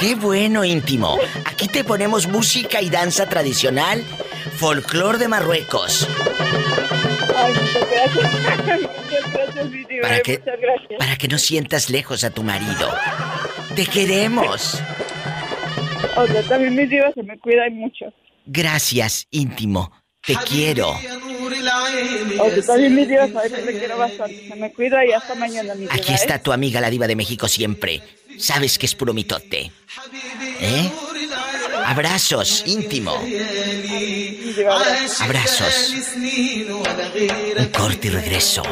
[0.00, 1.18] ¡Qué bueno, íntimo!
[1.46, 4.04] Aquí te ponemos música y danza tradicional,
[4.58, 6.06] folclor de Marruecos.
[7.36, 10.98] ay, muchas gracias, muchas gracias, mi diva, Para que, muchas gracias.
[10.98, 12.94] para que no sientas lejos a tu marido.
[13.74, 14.82] ¡Te queremos!
[16.16, 18.06] O sea, también mi diva se me cuida y mucho.
[18.46, 19.92] Gracias, íntimo.
[20.24, 20.90] Te quiero.
[20.90, 24.48] O sea, también mi diva sabe que te quiero bastante.
[24.48, 25.94] Se me cuida y hasta mañana, mi diva.
[25.94, 26.16] Aquí ¿eh?
[26.16, 28.02] está tu amiga la diva de México siempre.
[28.38, 29.72] Sabes que es puro mitote.
[30.60, 30.90] ¿Eh?
[31.84, 33.14] Abrazos, íntimo.
[35.20, 35.94] Abrazos.
[37.58, 38.62] Un corte y regreso.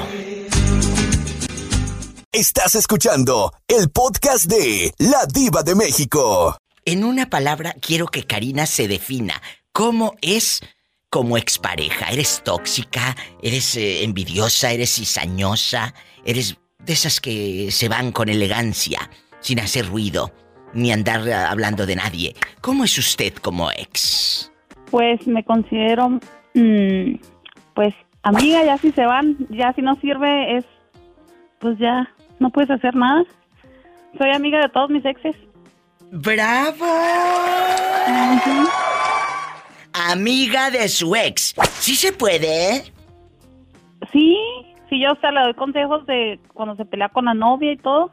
[2.33, 6.59] Estás escuchando el podcast de La Diva de México.
[6.89, 9.35] En una palabra, quiero que Karina se defina.
[9.73, 10.63] ¿Cómo es
[11.11, 12.13] como expareja?
[12.13, 13.17] ¿Eres tóxica?
[13.43, 14.71] ¿Eres eh, envidiosa?
[14.71, 15.95] ¿Eres cizañosa?
[16.25, 19.01] ¿Eres de esas que se van con elegancia,
[19.41, 20.31] sin hacer ruido,
[20.75, 22.35] ni andar eh, hablando de nadie?
[22.61, 24.53] ¿Cómo es usted como ex?
[24.89, 26.21] Pues me considero,
[26.55, 27.17] mm,
[27.75, 30.65] pues amiga, ya si se van, ya si no sirve es,
[31.59, 33.25] pues ya no puedes hacer nada.
[34.17, 35.35] Soy amiga de todos mis exes.
[36.13, 36.87] ¡Bravo!
[39.93, 41.55] Amiga de su ex.
[41.81, 42.85] ¿Sí se puede?
[44.13, 44.37] Sí,
[44.89, 48.13] sí, yo hasta le doy consejos de cuando se pelea con la novia y todo.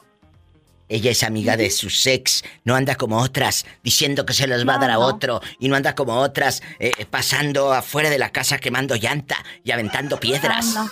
[0.89, 4.75] Ella es amiga de su ex, no anda como otras diciendo que se los va
[4.75, 4.99] a dar a no.
[5.01, 9.71] otro y no anda como otras eh, pasando afuera de la casa quemando llanta y
[9.71, 10.75] aventando piedras.
[10.75, 10.89] No.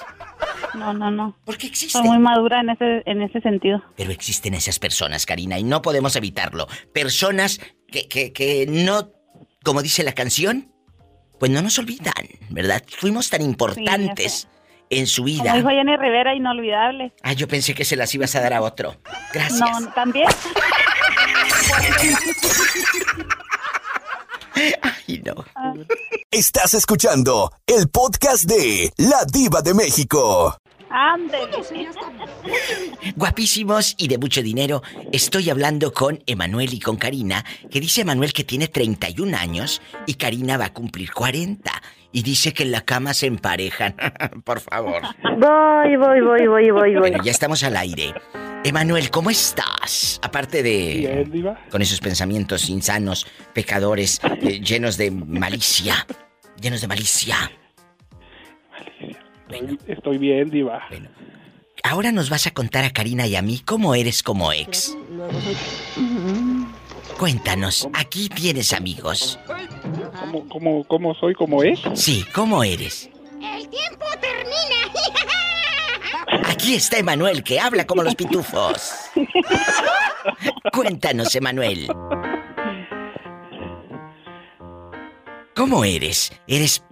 [0.74, 1.36] No, no, no.
[1.46, 1.98] Porque existe.
[1.98, 3.84] Soy muy madura en ese, en ese sentido.
[3.98, 6.68] Pero existen esas personas, Karina, y no podemos evitarlo.
[6.94, 9.10] Personas que, que, que no,
[9.64, 10.72] como dice la canción,
[11.40, 12.14] pues no nos olvidan,
[12.50, 12.84] ¿verdad?
[12.88, 14.48] Fuimos tan importantes
[14.90, 15.54] en su Como vida.
[15.56, 17.14] dijo Jenny Rivera, inolvidable.
[17.24, 18.96] Ah, yo pensé que se las ibas a dar a otro.
[19.34, 19.60] Gracias.
[19.82, 20.28] No, también.
[24.82, 25.46] Ay, no.
[26.30, 30.58] Estás escuchando el podcast de La Diva de México.
[30.92, 31.90] Ándele.
[33.16, 34.82] Guapísimos y de mucho dinero.
[35.12, 40.16] Estoy hablando con Emanuel y con Karina, que dice Emanuel que tiene 31 años y
[40.16, 41.72] Karina va a cumplir 40.
[42.14, 43.96] Y dice que en la cama se emparejan.
[44.44, 45.02] Por favor.
[45.24, 46.96] Voy, voy, voy, voy, voy, voy.
[46.96, 48.14] Bueno, ya estamos al aire.
[48.66, 50.20] Emanuel, ¿cómo estás?
[50.22, 51.26] Aparte de...
[51.32, 51.58] Bien.
[51.70, 56.06] Con esos pensamientos insanos, pecadores, eh, llenos de malicia.
[56.60, 57.50] Llenos de malicia.
[59.52, 60.88] Estoy, estoy bien, Diva.
[61.84, 64.96] Ahora nos vas a contar a Karina y a mí cómo eres como ex.
[67.18, 69.40] Cuéntanos, aquí tienes amigos.
[70.20, 71.80] ¿Cómo, cómo, cómo soy como es?
[71.96, 73.10] Sí, ¿cómo eres?
[73.42, 74.82] El tiempo termina.
[76.52, 78.94] Aquí está Emanuel, que habla como los pitufos.
[80.74, 81.88] Cuéntanos, Emanuel.
[85.56, 86.32] ¿Cómo eres?
[86.48, 86.84] ¿Eres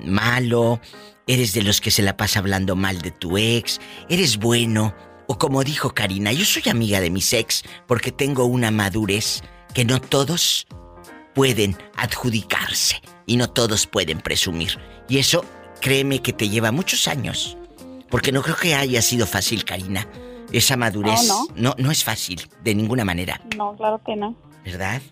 [0.00, 0.80] malo?
[1.28, 3.80] ¿Eres de los que se la pasa hablando mal de tu ex?
[4.08, 4.94] ¿Eres bueno?
[5.26, 9.42] O como dijo Karina, yo soy amiga de mis ex porque tengo una madurez
[9.74, 10.68] que no todos
[11.34, 14.78] pueden adjudicarse y no todos pueden presumir.
[15.08, 15.44] Y eso,
[15.80, 17.58] créeme que te lleva muchos años.
[18.08, 20.06] Porque no creo que haya sido fácil, Karina.
[20.52, 24.36] Esa madurez No, no, no es fácil, de ninguna manera, No, claro que no.
[24.64, 25.02] ¿verdad?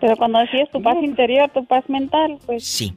[0.00, 2.64] Pero cuando decides tu paz interior, tu paz mental, pues...
[2.64, 2.94] Sí.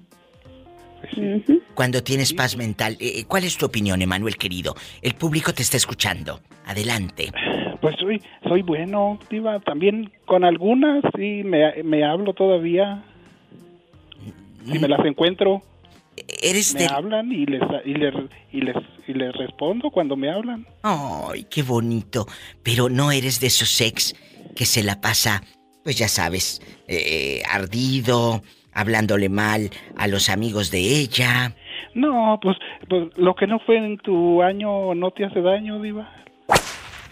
[1.12, 1.62] Ujú.
[1.74, 4.76] Cuando tienes paz mental, eh, ¿cuál es tu opinión, Emanuel querido?
[5.02, 6.42] El público te está escuchando.
[6.66, 7.32] Adelante.
[7.82, 9.60] Pues soy, soy bueno, Diva.
[9.60, 13.04] También con algunas sí me, me hablo todavía.
[14.66, 15.62] Si me las encuentro.
[16.42, 18.14] Eres me de- hablan y les, y, les,
[18.52, 18.76] y, les,
[19.08, 20.66] y les respondo cuando me hablan.
[20.84, 22.28] Ay, qué bonito.
[22.62, 24.16] Pero no eres de esos ex
[24.56, 25.44] que se la pasa,
[25.84, 31.54] pues ya sabes, eh, ardido, hablándole mal a los amigos de ella.
[31.94, 32.58] No, pues,
[32.90, 36.12] pues lo que no fue en tu año no te hace daño, Diva.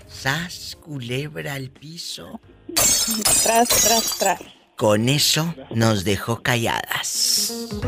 [0.07, 2.39] Sas, culebra al piso.
[2.73, 4.41] Tras, tras, tras.
[4.75, 7.79] Con eso nos dejó calladas.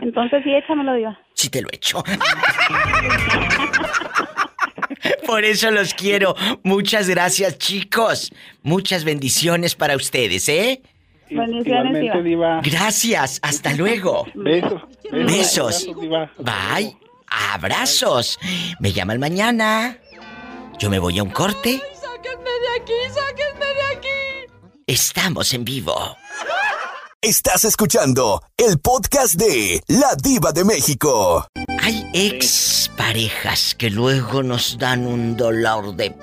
[0.00, 1.18] Entonces sí, échamelo, Diva.
[1.34, 2.02] Sí te lo echo.
[5.26, 6.34] Por eso los quiero.
[6.62, 8.32] Muchas gracias, chicos.
[8.62, 10.82] Muchas bendiciones para ustedes, ¿eh?
[11.28, 12.60] Igualmente, Diva.
[12.62, 13.38] Gracias.
[13.42, 14.26] Hasta luego.
[14.34, 14.82] Besos.
[15.10, 15.86] Besos.
[15.88, 16.30] Abrazos, Diva.
[16.38, 16.96] Bye.
[17.52, 18.38] Abrazos.
[18.80, 19.98] Me llaman mañana.
[20.78, 21.80] Yo me voy a un corte.
[21.94, 24.52] Sáquenme de aquí, sáquenme de aquí.
[24.86, 26.16] Estamos en vivo.
[27.20, 31.46] Estás escuchando el podcast de La Diva de México.
[31.80, 36.14] Hay ex parejas que luego nos dan un dolor de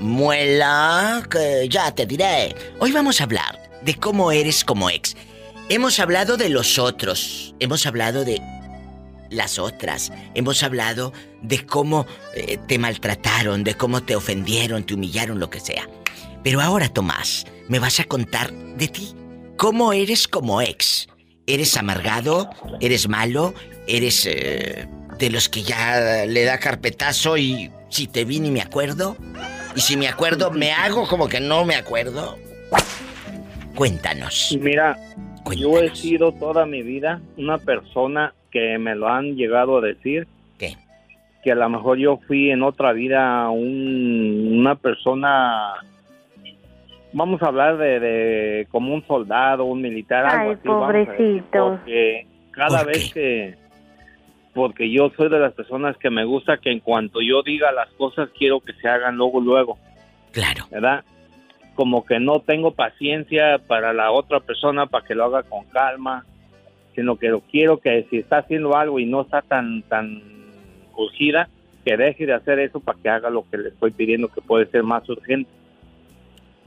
[0.00, 2.56] muela que ya te diré.
[2.80, 5.16] Hoy vamos a hablar de cómo eres como ex.
[5.68, 8.40] Hemos hablado de los otros, hemos hablado de
[9.30, 15.40] las otras, hemos hablado de cómo eh, te maltrataron, de cómo te ofendieron, te humillaron,
[15.40, 15.88] lo que sea.
[16.44, 19.14] Pero ahora, Tomás, me vas a contar de ti.
[19.56, 21.08] ¿Cómo eres como ex?
[21.46, 22.50] ¿Eres amargado?
[22.80, 23.54] ¿Eres malo?
[23.86, 24.86] ¿Eres eh,
[25.18, 29.16] de los que ya le da carpetazo y si te vi ni me acuerdo?
[29.74, 32.38] Y si me acuerdo, me hago como que no me acuerdo.
[33.74, 34.56] Cuéntanos.
[34.60, 34.96] Mira,
[35.56, 40.26] yo he sido toda mi vida una persona que me lo han llegado a decir.
[40.58, 40.76] ¿Qué?
[41.42, 45.72] Que a lo mejor yo fui en otra vida un- una persona,
[47.12, 50.92] vamos a hablar de, de como un soldado, un militar, algo Ay, así, vamos a
[50.92, 51.68] decir, pobrecito.
[51.68, 53.54] porque cada vez que,
[54.54, 57.88] porque yo soy de las personas que me gusta que en cuanto yo diga las
[57.94, 59.78] cosas quiero que se hagan luego, luego.
[60.30, 60.66] Claro.
[60.70, 61.02] ¿Verdad?
[61.74, 66.24] Como que no tengo paciencia para la otra persona para que lo haga con calma,
[66.94, 70.22] sino que lo quiero que si está haciendo algo y no está tan tan
[70.96, 71.48] urgida,
[71.84, 74.66] que deje de hacer eso para que haga lo que le estoy pidiendo que puede
[74.66, 75.50] ser más urgente.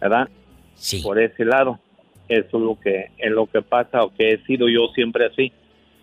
[0.01, 0.27] ¿Verdad?
[0.75, 1.01] Sí.
[1.01, 1.79] Por ese lado,
[2.27, 5.51] eso es lo que es lo que pasa o que he sido yo siempre así,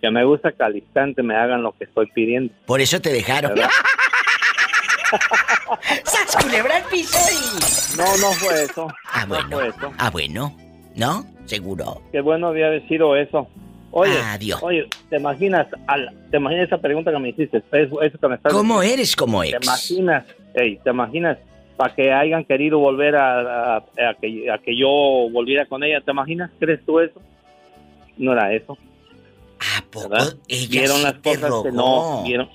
[0.01, 2.53] que me gusta que al instante me hagan lo que estoy pidiendo.
[2.67, 3.53] Por eso te dejaron.
[6.05, 8.88] ¡Sas, culebra al piso y- No, no fue eso.
[9.12, 9.48] Ah, No bueno.
[9.51, 9.92] fue eso.
[9.98, 10.57] Ah, bueno.
[10.94, 11.25] ¿No?
[11.46, 12.03] Seguro.
[12.12, 13.48] Qué bueno había sido eso.
[13.90, 14.62] Oye, Adiós.
[14.62, 17.63] oye, ¿te imaginas, al- te imaginas esa pregunta que me hiciste?
[17.73, 18.94] Eso, eso que me estás ¿Cómo diciendo?
[19.00, 19.65] eres como ¿Te ex?
[19.67, 21.38] imaginas, ey, te imaginas
[21.77, 24.88] para que hayan querido volver a, a- a que, a que yo
[25.31, 26.00] volviera con ella?
[26.00, 26.50] ¿Te imaginas?
[26.58, 27.21] ¿Crees tú eso?
[28.17, 28.79] No era eso.
[29.94, 30.35] ¿Verdad?
[30.48, 32.48] Ella vieron sí las cosas que no vieron.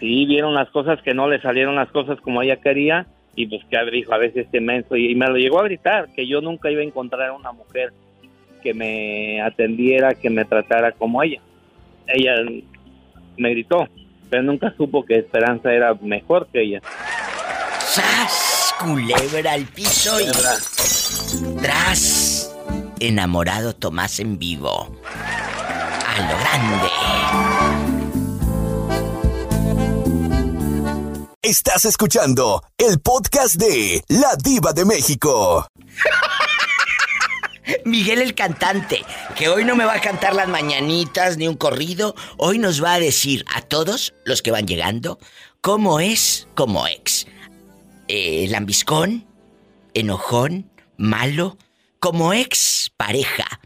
[0.00, 3.62] Sí, vieron las cosas que no le salieron las cosas como ella quería y pues
[3.70, 6.40] que dijo a veces este menso y, y me lo llegó a gritar que yo
[6.40, 7.92] nunca iba a encontrar una mujer
[8.62, 11.40] que me atendiera, que me tratara como ella.
[12.06, 12.34] Ella
[13.36, 13.88] me gritó,
[14.30, 16.80] pero nunca supo que Esperanza era mejor que ella.
[17.80, 18.74] ¡Sas!
[18.78, 20.24] Culebra al piso y...
[21.62, 22.54] Tras.
[23.00, 24.96] Enamorado Tomás en vivo.
[26.14, 26.90] A lo grande.
[31.40, 35.66] Estás escuchando el podcast de La Diva de México.
[37.86, 39.06] Miguel el cantante,
[39.36, 42.92] que hoy no me va a cantar las mañanitas ni un corrido, hoy nos va
[42.94, 45.18] a decir a todos los que van llegando
[45.62, 47.26] cómo es como ex.
[48.08, 49.26] Eh, lambiscón,
[49.94, 51.56] enojón, malo,
[52.00, 53.62] como ex pareja.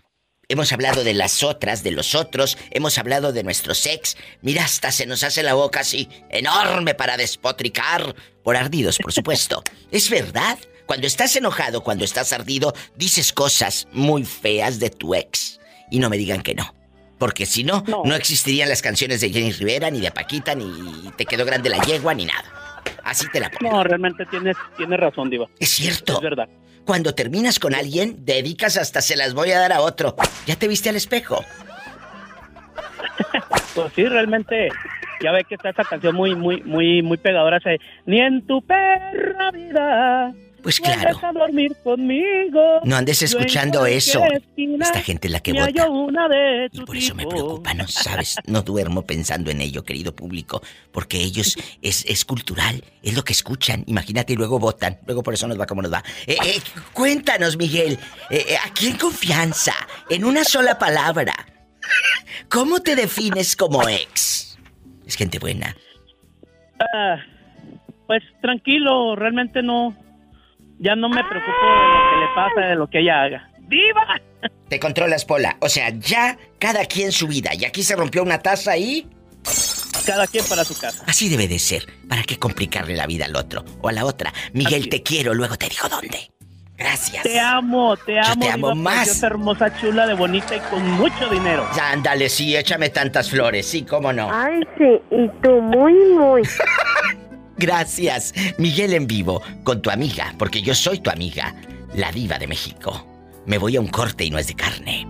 [0.48, 4.16] Hemos hablado de las otras, de los otros, hemos hablado de nuestros ex.
[4.42, 8.14] Mira, hasta se nos hace la boca así, enorme para despotricar.
[8.44, 9.64] Por ardidos, por supuesto.
[9.90, 10.56] ¿Es verdad?
[10.86, 15.58] Cuando estás enojado, cuando estás ardido, dices cosas muy feas de tu ex.
[15.90, 16.76] Y no me digan que no.
[17.18, 21.26] Porque si no, no, existirían las canciones de Jenny Rivera, ni de Paquita, ni Te
[21.26, 22.82] quedó grande la yegua, ni nada.
[23.02, 23.72] Así te la pongo.
[23.72, 25.48] No, realmente tienes, tienes razón, Diva.
[25.58, 26.14] Es cierto.
[26.14, 26.48] Es verdad.
[26.86, 30.14] Cuando terminas con alguien, dedicas hasta se las voy a dar a otro.
[30.46, 31.44] ¿Ya te viste al espejo?
[33.74, 34.68] pues sí, realmente
[35.20, 37.58] ya ve que está esta canción muy, muy, muy, muy pegadora.
[38.06, 40.32] Ni en tu perra vida
[40.66, 41.16] pues claro.
[41.22, 42.80] a dormir conmigo.
[42.82, 44.20] No andes escuchando eso.
[44.80, 45.86] Esta gente la que vota.
[46.72, 48.36] y por eso me preocupa, ¿no sabes?
[48.48, 50.60] No duermo pensando en ello, querido público.
[50.90, 53.84] Porque ellos es, es cultural, es lo que escuchan.
[53.86, 54.98] Imagínate y luego votan.
[55.06, 56.02] Luego por eso nos va como nos va.
[56.26, 56.60] Eh, eh,
[56.92, 57.96] cuéntanos, Miguel.
[58.28, 59.74] Eh, aquí en confianza,
[60.10, 61.32] en una sola palabra.
[62.48, 64.58] ¿Cómo te defines como ex?
[65.06, 65.76] Es gente buena.
[66.92, 67.18] Ah,
[68.08, 69.96] pues tranquilo, realmente no,
[70.78, 73.50] ya no me preocupo de lo que le pasa, de lo que ella haga.
[73.60, 74.20] ¡Viva!
[74.68, 75.56] Te controlas, Pola.
[75.60, 77.50] O sea, ya cada quien su vida.
[77.54, 79.08] Y aquí se rompió una taza y...
[80.04, 81.04] Cada quien para su casa.
[81.06, 81.84] Así debe de ser.
[82.08, 84.32] ¿Para qué complicarle la vida al otro o a la otra?
[84.52, 86.30] Miguel, te quiero, luego te digo dónde.
[86.76, 87.22] Gracias.
[87.22, 88.40] Te amo, te amo.
[88.40, 89.22] te amo más.
[89.22, 91.66] hermosa, chula, de bonita y con mucho dinero.
[91.80, 94.28] Ándale, sí, échame tantas flores, sí, cómo no.
[94.30, 96.42] Ay, sí, y tú muy, muy.
[97.58, 98.34] Gracias.
[98.58, 101.54] Miguel en vivo, con tu amiga, porque yo soy tu amiga,
[101.94, 103.06] la diva de México.
[103.46, 105.06] Me voy a un corte y no es de carne.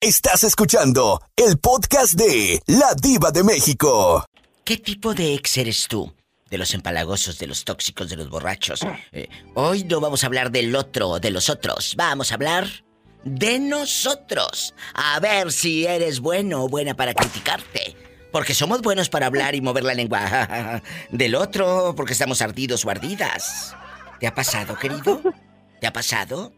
[0.00, 4.24] Estás escuchando el podcast de La Diva de México.
[4.64, 6.12] ¿Qué tipo de ex eres tú?
[6.50, 8.80] De los empalagosos, de los tóxicos, de los borrachos.
[9.12, 11.94] Eh, hoy no vamos a hablar del otro, de los otros.
[11.96, 12.66] Vamos a hablar
[13.22, 14.74] de nosotros.
[14.94, 17.96] A ver si eres bueno o buena para criticarte.
[18.32, 22.90] Porque somos buenos para hablar y mover la lengua del otro, porque estamos ardidos o
[22.90, 23.76] ardidas.
[24.18, 25.22] ¿Te ha pasado, querido?
[25.80, 26.52] ¿Te ha pasado?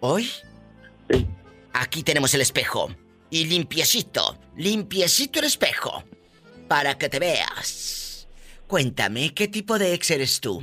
[0.00, 0.30] ¿Hoy?
[1.74, 2.90] Aquí tenemos el espejo.
[3.28, 6.04] Y limpiecito, limpiecito el espejo.
[6.66, 8.26] Para que te veas.
[8.66, 10.62] Cuéntame, ¿qué tipo de ex eres tú?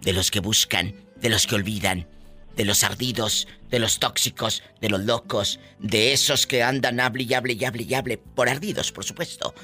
[0.00, 2.08] De los que buscan, de los que olvidan,
[2.56, 7.34] de los ardidos, de los tóxicos, de los locos, de esos que andan hable y
[7.34, 9.54] hable y hable y hable, por ardidos, por supuesto.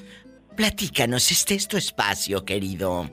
[0.58, 3.08] Platícanos, este es tu espacio, querido.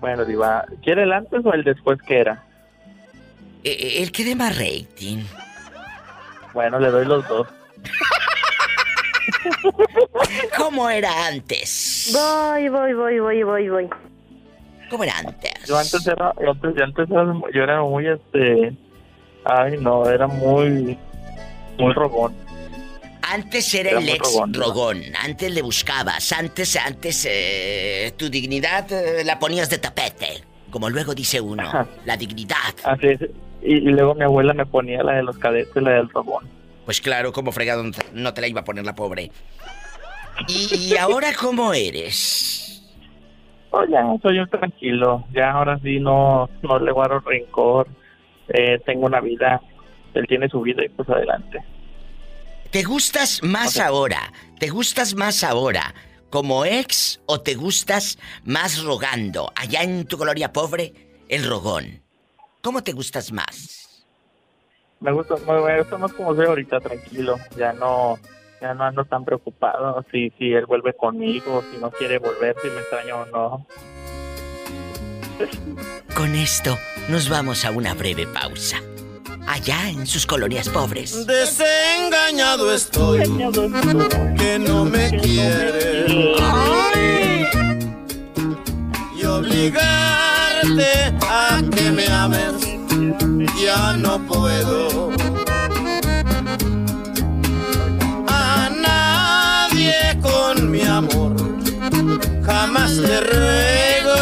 [0.00, 2.42] Bueno, Diva, ¿quiere el antes o el después que era?
[3.62, 5.22] Eh, eh, el que dé más rating.
[6.52, 7.46] Bueno, le doy los dos.
[10.58, 12.10] ¿Cómo era antes?
[12.12, 13.88] Voy, voy, voy, voy, voy, voy.
[14.90, 15.52] ¿Cómo era antes?
[15.68, 18.76] Yo antes era, antes, yo antes era, yo era muy, este,
[19.44, 20.98] ay no, era muy,
[21.78, 22.43] muy rogón.
[23.34, 29.40] Antes era, el ex rogón, antes le buscabas, antes, antes eh, tu dignidad eh, la
[29.40, 31.64] ponías de tapete, como luego dice uno,
[32.04, 32.74] la dignidad.
[32.84, 33.20] Así es.
[33.60, 36.48] Y, luego mi abuela me ponía la de los cadetes, la del rogón.
[36.84, 37.82] Pues claro, como fregado
[38.12, 39.32] no te la iba a poner la pobre.
[40.46, 42.88] ¿Y, ahora cómo eres?
[43.70, 45.24] Oh, ya, soy un tranquilo.
[45.32, 47.88] Ya ahora sí no, no le guardo rencor.
[48.46, 49.60] Eh, tengo una vida.
[50.14, 51.64] Él tiene su vida y pues adelante.
[52.74, 54.32] ¿Te gustas más ahora?
[54.58, 55.94] ¿Te gustas más ahora
[56.28, 59.52] como ex o te gustas más rogando?
[59.54, 60.92] Allá en tu gloria pobre,
[61.28, 62.02] el rogón.
[62.62, 64.04] ¿Cómo te gustas más?
[64.98, 67.36] Me gusta, me gusta más como soy ahorita, tranquilo.
[67.56, 68.18] Ya no,
[68.60, 72.70] ya no ando tan preocupado si, si él vuelve conmigo, si no quiere volver, si
[72.70, 73.66] me extraña o no.
[76.16, 76.76] Con esto
[77.08, 78.82] nos vamos a una breve pausa
[79.46, 81.26] allá en sus colonias pobres.
[81.26, 83.20] Desengañado estoy,
[84.36, 86.12] que no me quieres.
[89.16, 92.54] Y obligarte a que me ames,
[93.62, 95.10] ya no puedo.
[98.28, 101.34] A nadie con mi amor,
[102.44, 104.14] jamás te ruego.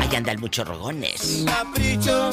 [0.00, 1.44] Allá andan muchos rogones.
[1.46, 2.30] Capricho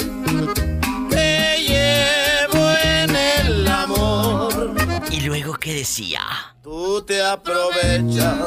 [1.71, 4.73] llevo en el amor.
[5.11, 6.21] ¿Y luego qué decía?
[6.61, 8.37] Tú te aprovechas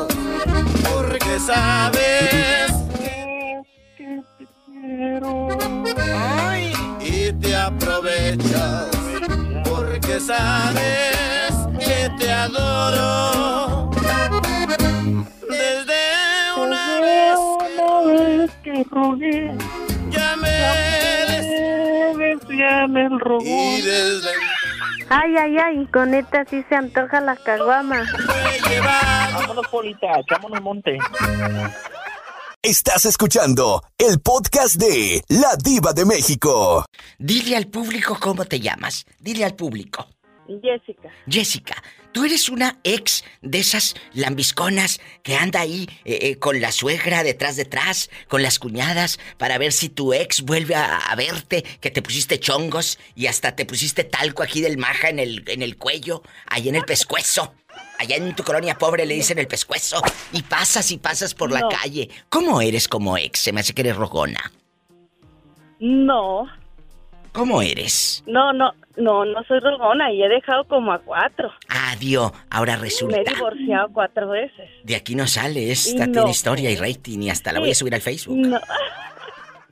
[0.92, 5.48] porque sabes que te quiero.
[6.16, 8.88] Ay, y te aprovechas
[9.64, 11.14] porque sabes
[11.78, 13.90] que te adoro.
[15.48, 16.02] Desde
[16.56, 19.56] una vez que rogué,
[20.10, 20.93] ya me
[22.54, 23.44] decían el robo.
[23.44, 24.30] y desde
[25.08, 28.04] Ay, ay, ay, con esta sí se antoja la caguama.
[29.32, 30.98] Vámonos, Polita, echámonos monte.
[32.62, 36.86] Estás escuchando el podcast de La Diva de México.
[37.18, 39.04] Dile al público cómo te llamas.
[39.20, 40.06] Dile al público.
[40.46, 41.10] Jessica.
[41.28, 41.74] Jessica,
[42.14, 47.24] tú eres una ex de esas lambisconas que anda ahí eh, eh, con la suegra
[47.24, 51.90] detrás detrás, con las cuñadas, para ver si tu ex vuelve a, a verte, que
[51.90, 55.76] te pusiste chongos y hasta te pusiste talco aquí del maja en el, en el
[55.76, 57.52] cuello, ahí en el pescuezo.
[57.98, 60.00] Allá en tu colonia pobre le dicen el pescuezo.
[60.32, 62.08] Y pasas y pasas por la calle.
[62.28, 63.40] ¿Cómo eres como ex?
[63.40, 64.52] Se me hace que eres rogona.
[65.80, 66.46] No,
[67.34, 68.22] ¿Cómo eres?
[68.28, 71.52] no, no, no, no soy rogona y he dejado como a cuatro.
[71.94, 72.32] Adiós.
[72.50, 73.16] Ahora Me resulta.
[73.20, 74.68] he divorciado cuatro veces.
[74.82, 75.70] De aquí no sale.
[75.70, 76.12] Esta No.
[76.12, 77.80] tiene historia y rating y hasta la voy a Sí.
[77.80, 78.36] subir al Facebook.
[78.36, 78.60] No, no,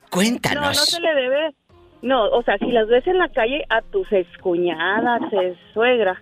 [0.09, 0.63] Cuéntanos.
[0.77, 1.55] no se le debe.
[2.01, 6.21] No, o sea, si las ves en la calle a tus excuñadas, ex suegra,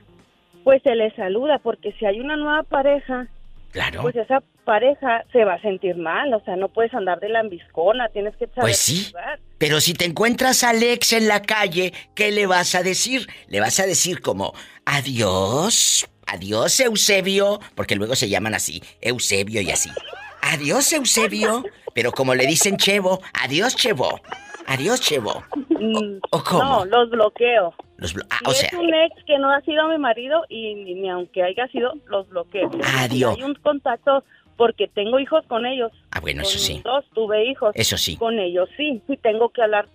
[0.64, 3.28] pues se les saluda, porque si hay una nueva pareja,
[3.72, 4.02] Claro.
[4.04, 8.08] pues esa pareja se va a sentir mal, o sea, no puedes andar de lambiscona,
[8.10, 9.06] tienes que saber Pues sí.
[9.10, 9.40] jugar.
[9.58, 13.28] Pero si te encuentras a Alex en la calle, ¿qué le vas a decir?
[13.48, 14.54] Le vas a decir como,
[14.86, 19.90] adiós, adiós Eusebio, porque luego se llaman así, Eusebio y así.
[20.42, 24.20] Adiós Eusebio, pero como le dicen Chevo, adiós Chevo,
[24.68, 25.44] adiós Chevo.
[26.32, 26.64] ¿O cómo?
[26.64, 27.74] Mm, No, los bloqueo.
[27.98, 30.74] Los blo- ah, Si o es un ex que no ha sido mi marido y
[30.74, 32.72] ni, ni aunque haya sido, los bloqueo.
[32.98, 33.36] Adiós.
[33.36, 34.24] Si hay un contacto
[34.62, 35.92] porque tengo hijos con ellos.
[36.12, 36.82] ah, bueno, eso sí.
[36.84, 37.72] Dos, tuve hijos.
[37.74, 38.16] Eso sí.
[38.16, 39.88] Con ellos sí, sí tengo que hablar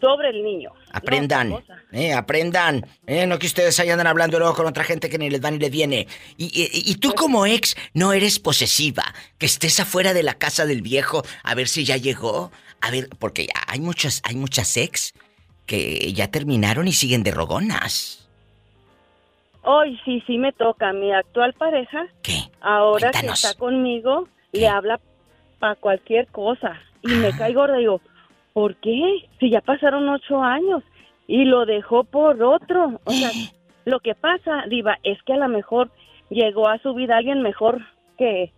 [0.00, 0.70] sobre el niño.
[0.92, 1.56] Aprendan,
[1.92, 2.84] eh, aprendan.
[3.06, 5.50] Eh, no que ustedes ahí andan hablando luego con otra gente que ni les va
[5.50, 6.06] ni les viene.
[6.36, 9.04] Y, y- y tú como ex no eres posesiva,
[9.38, 12.52] que estés afuera de la casa del viejo a ver si ya llegó.
[12.82, 15.14] A ver, porque hay muchas, hay muchas ex
[15.64, 18.25] que ya terminaron y siguen de rogonas.
[19.66, 20.92] Hoy sí, sí me toca.
[20.92, 22.38] Mi actual pareja, ¿Qué?
[22.60, 23.42] ahora Cuéntanos.
[23.42, 25.00] que está conmigo, le habla
[25.58, 26.80] para cualquier cosa.
[27.02, 27.34] Y me Ah.
[27.36, 27.76] cae gorda.
[27.76, 28.00] Digo,
[28.52, 29.28] ¿por qué?
[29.40, 30.82] Si ya pasaron ocho años.
[31.28, 33.00] Y lo dejó por otro.
[33.04, 33.30] O sea,
[33.84, 35.90] lo que pasa, Diva, es que a lo mejor
[36.30, 37.80] llegó a su vida alguien mejor
[38.16, 38.52] que,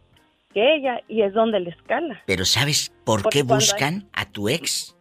[0.53, 2.23] que ella y es donde le escala.
[2.27, 4.95] Pero ¿sabes por Porque qué hay- buscan a tu ex?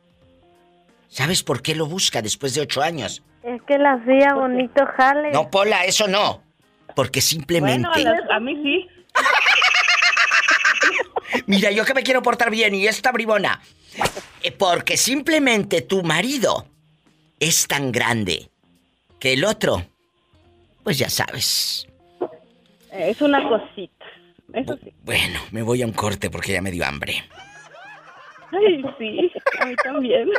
[1.18, 3.24] ¿Sabes por qué lo busca después de ocho años?
[3.42, 5.32] Es que la hacía bonito jale.
[5.32, 6.44] No, Pola, eso no.
[6.96, 7.90] Porque simplemente...
[7.90, 8.88] Bueno, a, a mí sí.
[11.48, 13.60] Mira, yo que me quiero portar bien y esta bribona.
[14.44, 16.68] Eh, Porque simplemente tu marido
[17.40, 18.52] es tan grande
[19.20, 19.88] que el otro,
[20.84, 21.88] pues ya sabes.
[22.92, 24.06] Es una cosita.
[24.54, 24.94] Eso sí.
[25.02, 27.24] Bueno, me voy a un corte porque ya me dio hambre.
[28.58, 29.32] Ay, sí,
[29.62, 30.30] a mí también.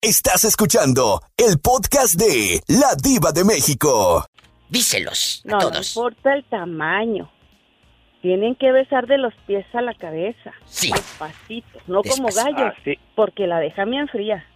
[0.00, 4.24] Estás escuchando el podcast de La Diva de México.
[4.68, 7.30] Díselos No, no importa el tamaño.
[8.22, 10.52] Tienen que besar de los pies a la cabeza.
[10.64, 10.92] Sí.
[10.92, 12.94] Despacito, no como gallos, Ah, sí.
[13.16, 14.46] porque la deja bien fría.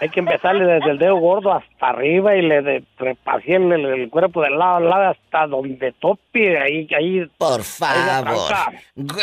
[0.00, 4.42] Hay que empezarle desde el dedo gordo hasta arriba y le de, repasé el, cuerpo
[4.42, 6.58] de lado a lado hasta donde tope.
[6.58, 7.26] Ahí, ahí.
[7.38, 8.42] Por favor.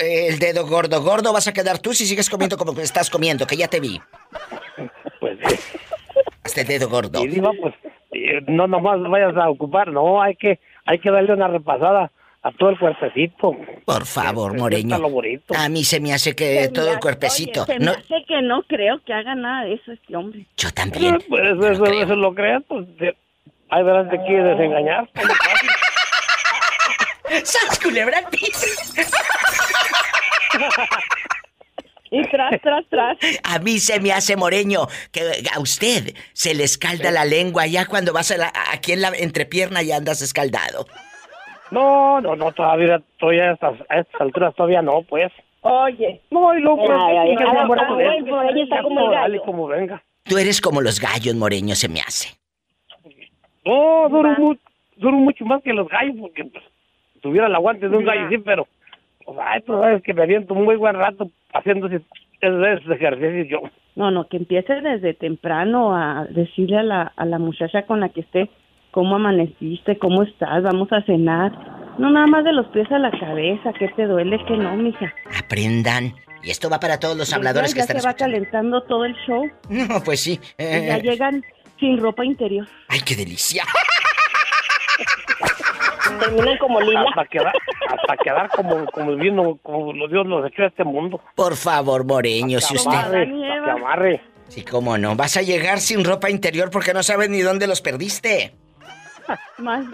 [0.03, 3.45] El dedo gordo, gordo vas a quedar tú si sigues comiendo como que estás comiendo,
[3.45, 3.99] que ya te vi.
[5.19, 5.39] Pues
[6.43, 7.19] Hasta el dedo gordo.
[7.23, 7.73] Y digo, pues,
[8.47, 12.11] no nomás vayas a ocupar, no, hay que, hay que darle una repasada
[12.47, 13.55] a todo el cuerpecito.
[13.85, 14.97] Por favor, Se Moreño.
[15.57, 17.63] A mí se me hace que Se todo el cuerpecito.
[17.63, 20.45] oye, se no, me hace que no creo que haga nada de eso este hombre.
[20.55, 21.21] yo también.
[21.27, 23.15] Pues eso, eso lo creas, pues, de-
[23.69, 25.09] ay, verás, te quiere desengañar.
[27.43, 28.21] ¡Sas, culebra!
[32.09, 33.17] Y tras, tras, tras.
[33.43, 37.85] A mí se me hace moreño que a usted se le escalda la lengua ya
[37.85, 40.87] cuando vas a la- aquí en la entrepierna y andas escaldado.
[41.71, 45.31] No, no, no, todavía, todavía a estas, a estas alturas todavía no, pues.
[45.61, 46.21] Oye.
[46.31, 49.41] No, y luego, Ay, ay, está como el Dale, gallo.
[49.43, 50.01] como venga.
[50.23, 52.29] Tú eres como los gallos, moreño, se me hace.
[53.65, 54.55] No, duro, mu-
[54.95, 56.63] duro mucho más que los gallos, porque pues,
[57.21, 58.67] tuviera el aguante de un gallo, sí, pero
[59.25, 63.59] Pues, ay, pues es que me aviento un muy buen rato haciendo esos ejercicios yo.
[63.95, 68.09] No, no, que empiece desde temprano a decirle a la, a la muchacha con la
[68.09, 68.49] que esté
[68.91, 71.51] cómo amaneciste, cómo estás, vamos a cenar.
[71.97, 75.11] No nada más de los pies a la cabeza, que te duele, que no, mija.
[75.43, 76.13] Aprendan.
[76.43, 78.35] Y esto va para todos los habladores que ya están se va escuchando.
[78.37, 79.49] calentando todo el show.
[79.69, 80.39] No, pues sí.
[80.59, 81.43] Y ya eh, llegan
[81.79, 82.67] sin ropa interior.
[82.87, 83.63] ¡Ay, qué delicia!
[86.19, 87.03] Terminan como lila.
[87.09, 87.53] Hasta quedar,
[87.89, 91.21] hasta quedar como, como viendo como los Dios los echó a este mundo.
[91.35, 92.91] Por favor, Moreño, si Que usted...
[92.91, 94.21] amarre, que amarre.
[94.47, 95.15] Sí, cómo no.
[95.15, 98.53] Vas a llegar sin ropa interior porque no sabes ni dónde los perdiste.
[99.57, 99.85] Más.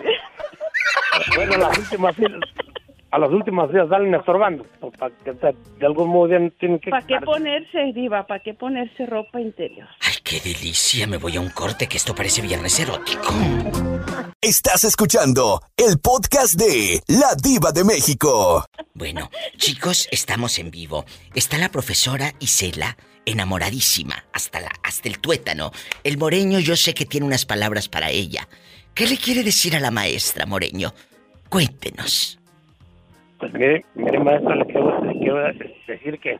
[1.35, 2.31] Bueno, las últimas días,
[3.11, 4.65] a las últimas días salen estorbando.
[4.97, 6.89] para que de algún modo ya tienen que...
[6.89, 8.25] ¿Para qué ponerse, Diva?
[8.25, 9.87] ¿Para qué ponerse ropa interior?
[10.23, 11.05] ¡Qué delicia!
[11.05, 13.31] Me voy a un corte que esto parece viernes erótico.
[14.41, 18.65] Estás escuchando el podcast de La Diva de México.
[18.95, 21.05] Bueno, chicos, estamos en vivo.
[21.35, 25.71] Está la profesora Isela, enamoradísima, hasta, la, hasta el tuétano.
[26.03, 28.47] El moreño yo sé que tiene unas palabras para ella.
[28.93, 30.91] ¿Qué le quiere decir a la maestra, Moreño?
[31.49, 32.39] Cuéntenos.
[33.39, 35.37] Pues mire, mire maestra, le quiero, le quiero
[35.87, 36.39] decir que,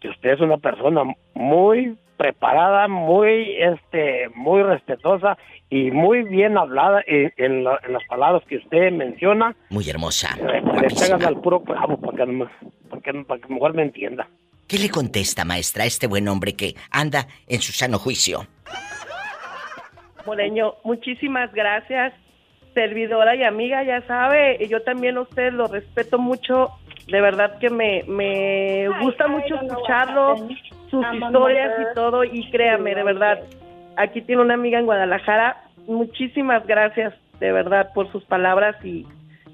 [0.00, 1.02] que usted es una persona
[1.34, 5.38] muy preparada, muy este, muy respetuosa
[5.70, 9.54] y muy bien hablada en, en la- en las palabras que usted menciona.
[9.70, 10.36] Muy hermosa.
[10.36, 12.46] Le, le pegan al puro clavo para que,
[12.90, 14.28] para que, para que mejor me entienda.
[14.66, 18.46] ¿Qué le contesta, maestra, a este buen hombre que anda en su sano juicio?
[20.28, 22.12] Moreño, muchísimas gracias,
[22.74, 26.68] servidora y amiga, ya sabe, y yo también a usted lo respeto mucho,
[27.06, 30.36] de verdad que me, me gusta mucho escucharlo,
[30.90, 33.40] sus historias y todo, y créame, de verdad,
[33.96, 39.06] aquí tiene una amiga en Guadalajara, muchísimas gracias, de verdad, por sus palabras y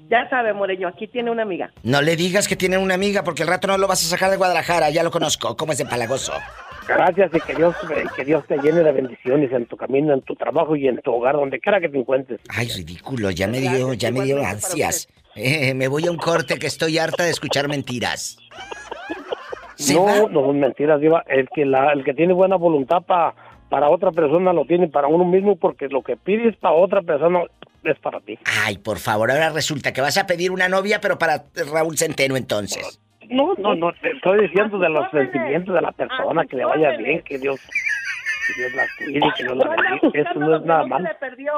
[0.09, 1.71] ya sabe, Moreño, aquí tiene una amiga.
[1.83, 4.29] No le digas que tiene una amiga porque el rato no lo vas a sacar
[4.29, 6.33] de Guadalajara, ya lo conozco, ¿cómo es de palagoso?
[6.87, 7.75] Gracias y que Dios,
[8.15, 11.13] que Dios te llene de bendiciones en tu camino, en tu trabajo y en tu
[11.13, 12.39] hogar, donde quiera que te encuentres.
[12.49, 15.07] Ay, ridículo, ya me dio, ya me dio ansias.
[15.35, 18.37] Eh, me voy a un corte que estoy harta de escuchar mentiras.
[19.93, 21.23] No, no son mentiras, Diva.
[21.27, 23.35] El que, la, el que tiene buena voluntad pa-
[23.69, 27.41] para otra persona lo tiene para uno mismo porque lo que pides para otra persona
[27.83, 28.39] es para ti.
[28.63, 32.37] Ay, por favor, ahora resulta que vas a pedir una novia, pero para Raúl Centeno
[32.37, 33.01] entonces.
[33.29, 36.91] No, no, no, te estoy diciendo de los sentimientos de la persona, que le vaya
[36.97, 37.59] bien, que Dios,
[38.47, 40.29] que Dios la cuide, que Dios la bendiga.
[40.29, 41.09] Eso no es nada malo.
[41.19, 41.53] perdió.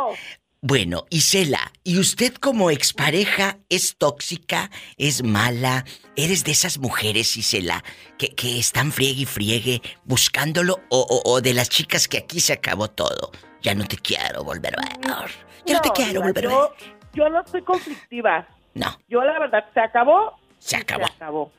[0.59, 5.85] Bueno, Isela, ¿y usted como expareja es tóxica, es mala?
[6.15, 7.83] ¿Eres de esas mujeres, Isela,
[8.17, 10.79] que, que están friegue y friegue buscándolo?
[10.89, 13.31] O, o- o de las chicas que aquí se acabó todo?
[13.61, 15.29] Ya no te quiero volver a ver.
[15.65, 16.57] Ya no, te quiero volver a ver.
[16.57, 16.73] yo,
[17.13, 18.47] yo no soy conflictiva.
[18.73, 18.97] No.
[19.09, 20.33] Yo la verdad, se acabó.
[20.59, 21.07] Se acabó.
[21.07, 21.51] Se acabó.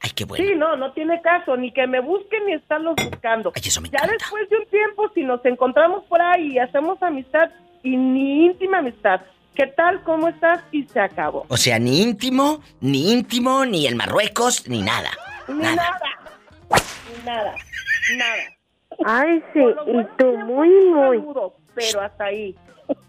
[0.00, 0.44] Ay, qué bueno.
[0.44, 3.52] Sí, no, no tiene caso, ni que me busquen ni estarlos buscando.
[3.54, 7.50] ya después de un tiempo, si nos encontramos por ahí y hacemos amistad,
[7.82, 9.20] y ni íntima amistad,
[9.54, 10.02] ¿qué tal?
[10.04, 10.62] ¿Cómo estás?
[10.70, 11.46] Y se acabó.
[11.48, 15.10] O sea, ni íntimo, ni íntimo, ni el Marruecos, ni nada.
[15.48, 15.98] Ni nada.
[16.70, 17.54] Ni nada.
[18.16, 18.42] Nada.
[19.04, 21.18] Ay, sí, y tú muy, muy.
[21.18, 22.54] saludo, Pero hasta ahí.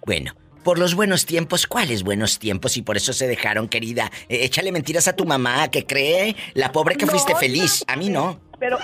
[0.06, 0.34] Bueno,
[0.64, 2.78] por los buenos tiempos, ¿cuáles buenos tiempos?
[2.78, 4.12] Y por eso se dejaron, querida.
[4.28, 6.36] Eh, échale mentiras a tu mamá, que cree.
[6.54, 7.84] La pobre que No, fuiste feliz.
[7.88, 8.40] A mí no.
[8.60, 8.78] Pero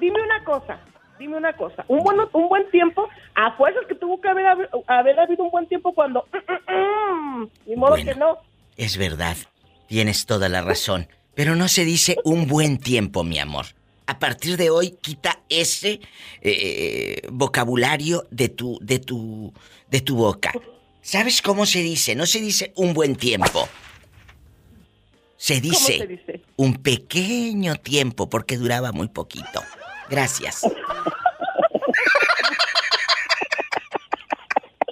[0.00, 0.80] dime una cosa,
[1.18, 1.84] dime una cosa.
[1.88, 4.46] Un buen, un buen tiempo, a fuerzas que tuvo que haber,
[5.18, 6.26] habido un buen tiempo cuando...
[6.32, 8.38] mm, mm, mm, ni modo que no.
[8.76, 9.36] Es verdad.
[9.86, 11.08] Tienes toda la razón.
[11.34, 13.66] Pero no se dice un buen tiempo, mi amor.
[14.06, 16.00] A partir de hoy, quita ese
[16.42, 19.52] eh, vocabulario de tu, de tu,
[19.90, 20.52] de tu boca.
[21.00, 22.14] ¿Sabes cómo se dice?
[22.14, 23.68] No se dice un buen tiempo.
[25.36, 26.40] Se dice, se dice?
[26.56, 29.60] un pequeño tiempo porque duraba muy poquito.
[30.10, 30.62] Gracias.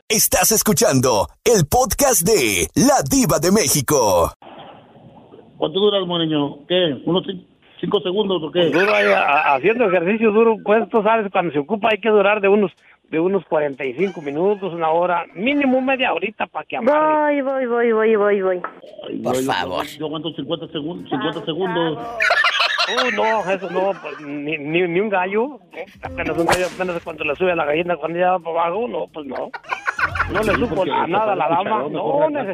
[0.08, 4.32] Estás escuchando el podcast de La Diva de México.
[5.58, 6.64] ¿Cuánto duras, Moreño?
[6.68, 7.02] ¿Qué?
[7.04, 7.44] ¿Unos cin-
[7.80, 8.70] cinco segundos o qué?
[8.70, 12.70] Duro haciendo ejercicio duro, pues tú sabes, cuando se ocupa hay que durar de unos
[13.10, 17.42] de unos 45 minutos, una hora, mínimo media horita para que amarre.
[17.42, 18.62] Voy, voy, voy, voy, voy, voy.
[19.22, 19.86] Por favor.
[19.86, 21.08] Yo aguanto 50 segundos.
[21.10, 21.98] 50 segundos.
[22.88, 25.58] Oh, no, eso no, pues, ni, ni, ni un gallo.
[26.02, 28.88] Apenas un gallo, apenas cuando le sube a la gallina, cuando ya va para abajo,
[28.88, 29.50] no, pues no.
[30.32, 31.88] No le supo nada a la dama.
[31.88, 32.52] No, volada,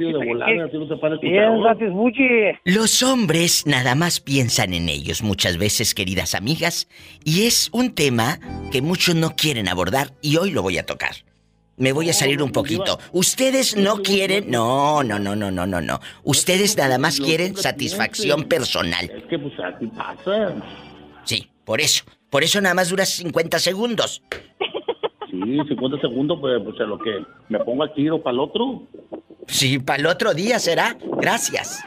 [2.12, 2.59] que...
[2.64, 6.89] Los hombres nada más piensan en ellos muchas veces, queridas amigas,
[7.24, 8.39] y es un tema
[8.70, 11.12] que muchos no quieren abordar y hoy lo voy a tocar.
[11.77, 12.99] Me voy a salir un poquito.
[13.12, 16.01] Ustedes no quieren, no, no, no, no, no, no, no.
[16.25, 19.11] Ustedes nada más quieren satisfacción personal.
[19.11, 20.55] Es que pues así pasa.
[21.25, 22.05] Sí, por eso.
[22.31, 24.23] Por eso nada más dura 50 segundos.
[25.31, 28.83] Sí, 50 segundos, pues, pues a lo que me pongo al tiro para el otro.
[29.47, 30.97] Sí, para el otro día será.
[31.18, 31.83] Gracias.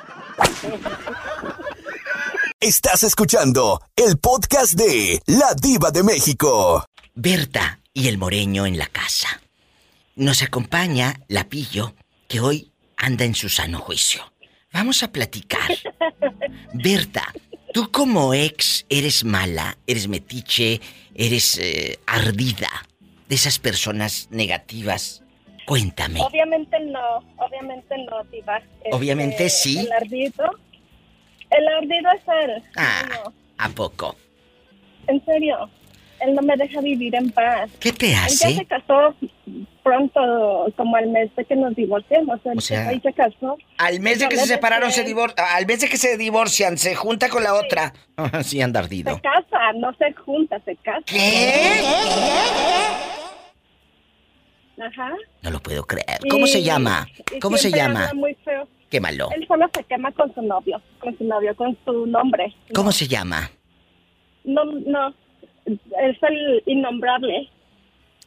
[2.59, 6.85] Estás escuchando el podcast de La Diva de México.
[7.13, 9.41] Berta y el moreño en la casa.
[10.15, 11.93] Nos acompaña la Pillo,
[12.27, 14.21] que hoy anda en su sano juicio.
[14.71, 15.69] Vamos a platicar.
[16.73, 17.33] Berta,
[17.73, 20.79] tú como ex eres mala, eres metiche,
[21.13, 22.69] eres eh, ardida,
[23.27, 25.21] de esas personas negativas.
[25.65, 26.21] Cuéntame.
[26.21, 28.57] Obviamente no, obviamente no, Diva.
[28.57, 29.79] Este, Obviamente sí.
[29.79, 30.59] El ardido.
[31.49, 32.63] El ardido es él.
[32.77, 34.15] Ah, No, ¿a poco?
[35.07, 35.69] en serio.
[36.25, 37.69] Él no me deja vivir en paz.
[37.79, 38.55] ¿Qué te Él ya hace?
[38.55, 39.15] se casó
[39.83, 40.19] pronto,
[40.75, 42.39] como al mes de que nos divorciamos.
[42.45, 43.55] Él O sea, ahí se casó.
[43.77, 45.45] Al mes de que se separaron, se divorcian.
[45.53, 47.93] Al mes de que se divorcian, se junta con la otra.
[48.43, 49.13] Sí, anda ardido.
[49.15, 51.01] Se casa, no se junta, se casa.
[51.05, 51.81] ¿Qué?
[54.81, 55.11] Ajá.
[55.41, 56.19] No lo puedo creer.
[56.29, 57.07] ¿Cómo se llama?
[57.41, 58.11] ¿Cómo se llama?
[58.13, 58.67] muy feo.
[58.89, 59.29] Qué malo.
[59.35, 62.53] Él solo se quema con su novio, con su novio, con su nombre.
[62.73, 63.49] ¿Cómo se llama?
[64.43, 65.13] No, no,
[65.65, 67.49] es el innombrable.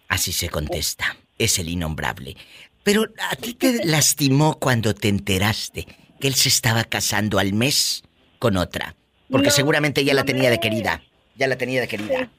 [0.09, 1.17] Así se contesta.
[1.39, 2.37] Es el innombrable.
[2.83, 5.87] Pero a ti te lastimó cuando te enteraste
[6.21, 8.03] que él se estaba casando al mes
[8.39, 8.97] con otra.
[9.31, 11.03] Porque No, seguramente ya la tenía de querida.
[11.37, 12.31] Ya la tenía de querida.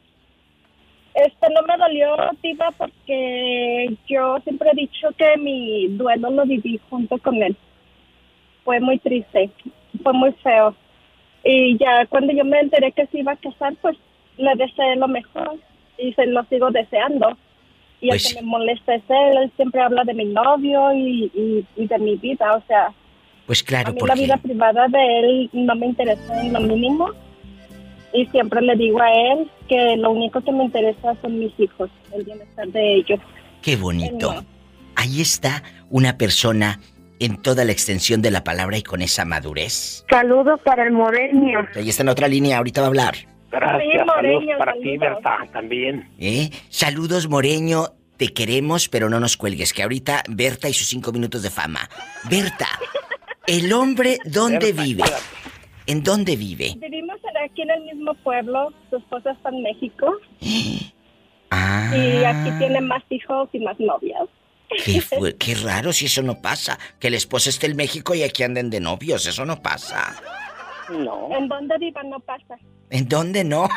[1.14, 6.80] Este no me dolió, Diva, porque yo siempre he dicho que mi duelo lo viví
[6.90, 7.56] junto con él.
[8.64, 9.50] Fue muy triste,
[10.04, 10.76] fue muy feo.
[11.44, 13.98] Y ya cuando yo me enteré que se iba a casar, pues
[14.40, 15.58] le deseé lo mejor
[15.98, 17.38] y se lo sigo deseando.
[18.02, 21.26] Y Pues el que me molesta es él, él siempre habla de mi novio y,
[21.36, 22.94] y, y de mi vida, o sea,
[23.46, 27.10] Pues a claro, mí la vida privada de él no me interesa en lo mínimo.
[28.14, 31.92] Y siempre le digo a él que lo único que me interesa son mis hijos,
[32.14, 33.20] el bienestar de ellos.
[33.62, 34.44] qué bonito.
[34.96, 36.80] Ahí está una persona
[37.20, 40.06] en toda la extensión de la palabra y con esa madurez.
[40.10, 41.68] Saludos para el moreño.
[41.76, 43.16] Ahí está en otra línea, ahorita va a hablar.
[43.52, 44.98] Gracias, Sí, saludos Moreño, para ti.
[44.98, 46.10] Berta, también.
[46.20, 46.50] ¿Eh?
[46.70, 47.86] Saludos, Moreño.
[48.18, 51.90] Te queremos, pero no nos cuelgues, que ahorita Berta y sus cinco minutos de fama.
[52.30, 52.68] Berta,
[53.48, 55.04] ¿el hombre dónde Berta, vive?
[55.88, 56.76] ¿En dónde vive?
[56.78, 60.12] Vivimos aquí en el mismo pueblo, su esposa está en México
[61.52, 64.22] Ah, y aquí tiene más hijos y más novias.
[64.86, 66.78] qué, fue- qué raro si eso no pasa.
[67.00, 70.16] Que el esposo esté en México y aquí anden de novios, eso no pasa.
[70.90, 71.30] No.
[71.36, 72.58] ¿En dónde viva no pasa?
[72.90, 73.68] ¿En dónde no?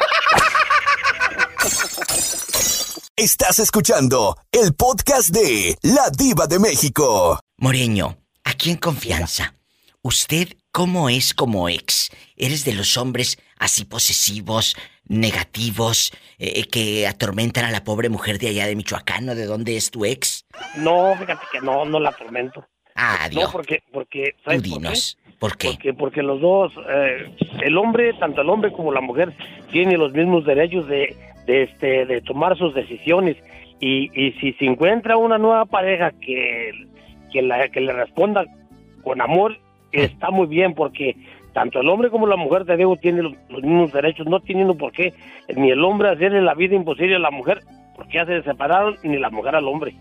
[3.17, 7.39] Estás escuchando el podcast de La Diva de México.
[7.59, 9.55] Moreño, aquí en confianza.
[10.01, 12.11] ¿Usted cómo es como ex?
[12.37, 18.49] ¿Eres de los hombres así posesivos, negativos, eh, que atormentan a la pobre mujer de
[18.49, 20.47] allá de Michoacán o de dónde es tu ex?
[20.77, 22.67] No, fíjate que no, no la atormento.
[22.95, 23.45] Ah, Dios.
[23.45, 25.01] No, porque, porque, Tú ¿sabes por qué?
[25.43, 25.71] ¿Por qué?
[25.71, 27.29] Porque, porque los dos, eh,
[27.65, 29.33] el hombre, tanto el hombre como la mujer,
[29.73, 31.17] tiene los mismos derechos de,
[31.47, 33.37] de, este, de tomar sus decisiones.
[33.81, 36.71] Y, y si se encuentra una nueva pareja que,
[37.33, 38.45] que, la, que le responda
[39.03, 39.59] con amor,
[39.91, 41.17] está muy bien, porque
[41.53, 44.77] tanto el hombre como la mujer, te digo, tienen los, los mismos derechos, no teniendo
[44.77, 45.13] por qué
[45.57, 47.63] ni el hombre hacerle la vida imposible a la mujer,
[47.97, 49.93] porque ya se separaron, ni la mujer al hombre.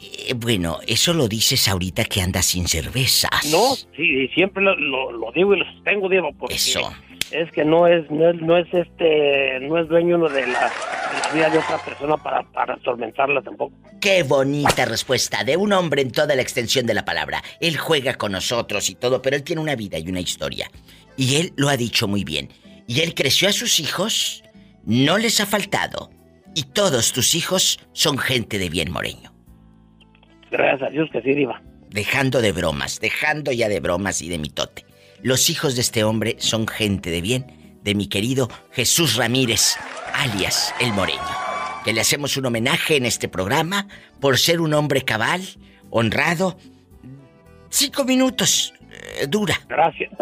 [0.00, 3.44] Eh, bueno, eso lo dices ahorita que andas sin cervezas.
[3.50, 6.92] No, sí, siempre lo, lo, lo digo y lo sostengo, Diego, porque Eso.
[7.30, 10.70] es que no es, no es, no es este, no es dueño uno de la,
[10.70, 13.72] de la vida de otra persona para, para atormentarla tampoco.
[14.00, 17.42] Qué bonita respuesta de un hombre en toda la extensión de la palabra.
[17.60, 20.70] Él juega con nosotros y todo, pero él tiene una vida y una historia.
[21.16, 22.50] Y él lo ha dicho muy bien.
[22.86, 24.44] Y él creció a sus hijos,
[24.84, 26.10] no les ha faltado.
[26.54, 29.32] Y todos tus hijos son gente de bien, Moreño.
[30.50, 31.60] Gracias a Dios que sí, Diva.
[31.90, 34.84] Dejando de bromas, dejando ya de bromas y de mitote.
[35.22, 39.76] Los hijos de este hombre son gente de bien, de mi querido Jesús Ramírez,
[40.14, 41.18] alias El Moreño.
[41.84, 43.88] Que le hacemos un homenaje en este programa
[44.20, 45.40] por ser un hombre cabal,
[45.90, 46.58] honrado.
[47.70, 48.74] Cinco minutos,
[49.20, 49.54] eh, dura.
[49.68, 50.12] Gracias.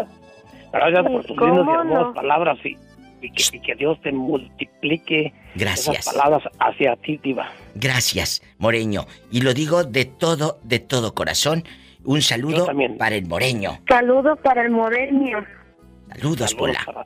[0.71, 2.13] Gracias por tus ¿Cómo lindas y hermosas no?
[2.13, 2.75] palabras y,
[3.21, 5.99] y que, y que Dios te multiplique Gracias.
[5.99, 7.49] esas palabras hacia ti, Diva.
[7.75, 9.05] Gracias, Moreño.
[9.31, 11.63] Y lo digo de todo, de todo corazón.
[12.03, 13.79] Un saludo para el Moreño.
[13.89, 15.45] Saludos para el moreño.
[16.15, 16.79] Saludos, Pola.
[16.85, 17.05] Para,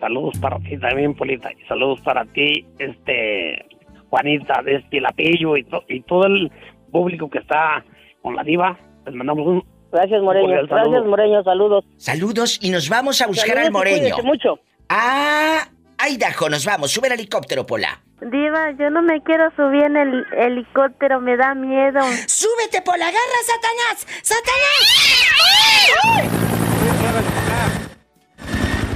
[0.00, 1.50] saludos para ti también, Polita.
[1.52, 3.64] Y saludos para ti, este,
[4.10, 6.50] Juanita, de este Lapillo y, to- y todo el
[6.90, 7.84] público que está
[8.20, 8.76] con la diva,
[9.06, 9.64] les mandamos un...
[9.92, 10.48] Gracias, Moreño.
[10.66, 11.44] Gracias, Moreño.
[11.44, 11.84] Saludos.
[11.98, 14.16] Saludos y nos vamos a buscar Saludos al moreño.
[14.24, 14.58] mucho.
[14.94, 15.66] Ah,
[16.06, 16.92] Idaho, nos vamos.
[16.92, 18.02] Sube el helicóptero, Pola.
[18.20, 22.00] Diva, yo no me quiero subir en el helicóptero, me da miedo.
[22.26, 23.08] ¡Súbete, Pola!
[23.08, 24.06] ¡Agarra, Satanás!
[24.22, 24.84] ¡Satanás!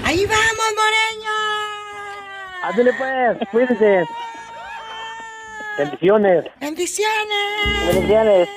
[0.04, 1.32] ¡Ahí vamos, Moreño!
[2.62, 4.04] Ándale pues, cuídense.
[5.78, 6.44] Bendiciones.
[6.60, 7.86] ¡Bendiciones!
[7.86, 8.48] Bendiciones.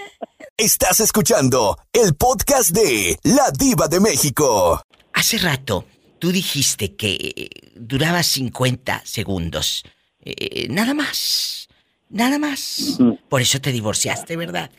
[0.58, 4.82] Estás escuchando el podcast de La Diva de México.
[5.14, 5.86] Hace rato
[6.20, 9.84] tú dijiste que eh, duraba 50 segundos.
[10.22, 11.67] Eh, nada más.
[12.09, 12.99] Nada más.
[13.30, 14.72] Por eso te divorciaste, ¿verdad?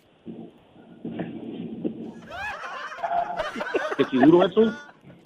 [3.97, 4.75] ¿Te figuro eso?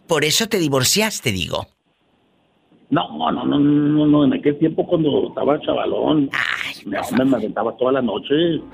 [0.07, 1.67] Por eso te divorciaste, digo.
[2.91, 6.31] No, no, no, no, no, no, en aquel tiempo cuando estaba chavalón,
[6.85, 8.35] me, me, me aventaba toda la noche.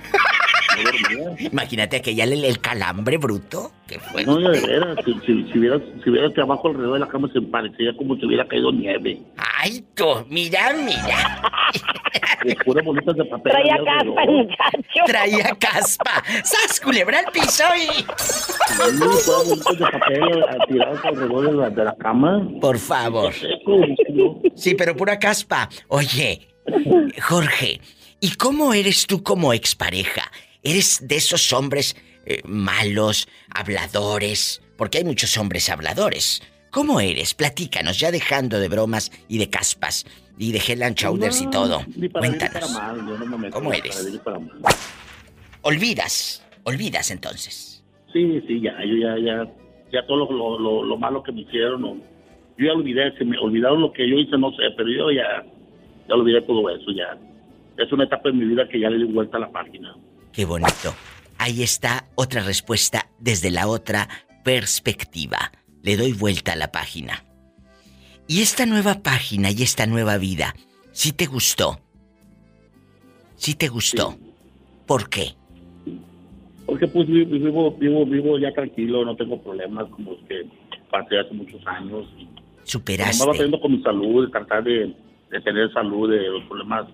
[0.76, 1.49] No dormía.
[1.51, 3.72] Imagínate aquella el, el calambre bruto.
[3.91, 4.24] ¿Qué fue?
[4.24, 7.28] No, de veras, si, si, si vieras, si vieras que abajo alrededor de la cama
[7.32, 9.18] se parecía como si hubiera caído nieve.
[9.36, 11.43] Ay, tú, mira, mira.
[12.45, 13.53] De puras bolitas de papel.
[13.53, 15.05] Traía caspa, muchacho.
[15.07, 16.22] Traía caspa.
[16.43, 17.86] ¡Sas, culebra al piso y...
[18.16, 18.53] Sí,
[18.99, 22.49] puras bolitas de papel tiradas alrededor de la, de la cama.
[22.61, 23.32] Por favor.
[24.55, 25.68] Sí, pero pura caspa.
[25.88, 26.49] Oye,
[27.20, 27.80] Jorge,
[28.20, 30.30] ¿y cómo eres tú como expareja?
[30.62, 31.97] ¿Eres de esos hombres
[32.27, 34.62] eh, malos, habladores?
[34.77, 36.43] Porque hay muchos hombres habladores.
[36.71, 37.35] ¿Cómo eres?
[37.35, 40.07] Platícanos, ya dejando de bromas y de caspas
[40.39, 41.85] y de Hell and Shoulders y No, todo.
[41.97, 42.73] Ni para ni para Cuéntanos.
[42.73, 43.97] mal, yo no me ¿Cómo eres?
[44.25, 44.53] Para mal.
[45.62, 47.85] Olvidas, olvidas entonces.
[48.12, 49.53] Sí, sí, ya, yo ya, ya,
[49.93, 51.97] ya todo lo, lo, lo, lo malo que me hicieron, no,
[52.59, 55.45] yo ya olvidé, se me olvidaron lo que yo hice, no sé, pero yo ya,
[56.09, 57.18] ya olvidé todo eso, ya.
[57.77, 59.95] Es una etapa en mi vida que ya le di vuelta a la página.
[60.33, 60.95] Qué bonito.
[61.39, 64.09] Ahí está otra respuesta desde la otra
[64.45, 65.53] perspectiva.
[65.83, 67.25] Le doy vuelta a la página.
[68.29, 70.55] Y esta nueva página y esta nueva vida,
[70.93, 71.81] ¿sí te gustó?
[73.37, 74.16] ¿Sí te gustó?
[74.87, 75.33] ¿Por qué?
[76.66, 80.47] Porque pues vi- vi- vivo, vivo, vivo ya tranquilo, no tengo problemas como los que
[80.91, 82.07] pasé hace muchos años.
[82.18, 82.29] Y
[82.64, 83.18] Superaste.
[83.18, 84.95] Nomás batallando con mi salud, de tratar de,
[85.31, 86.87] de tener salud, de los problemas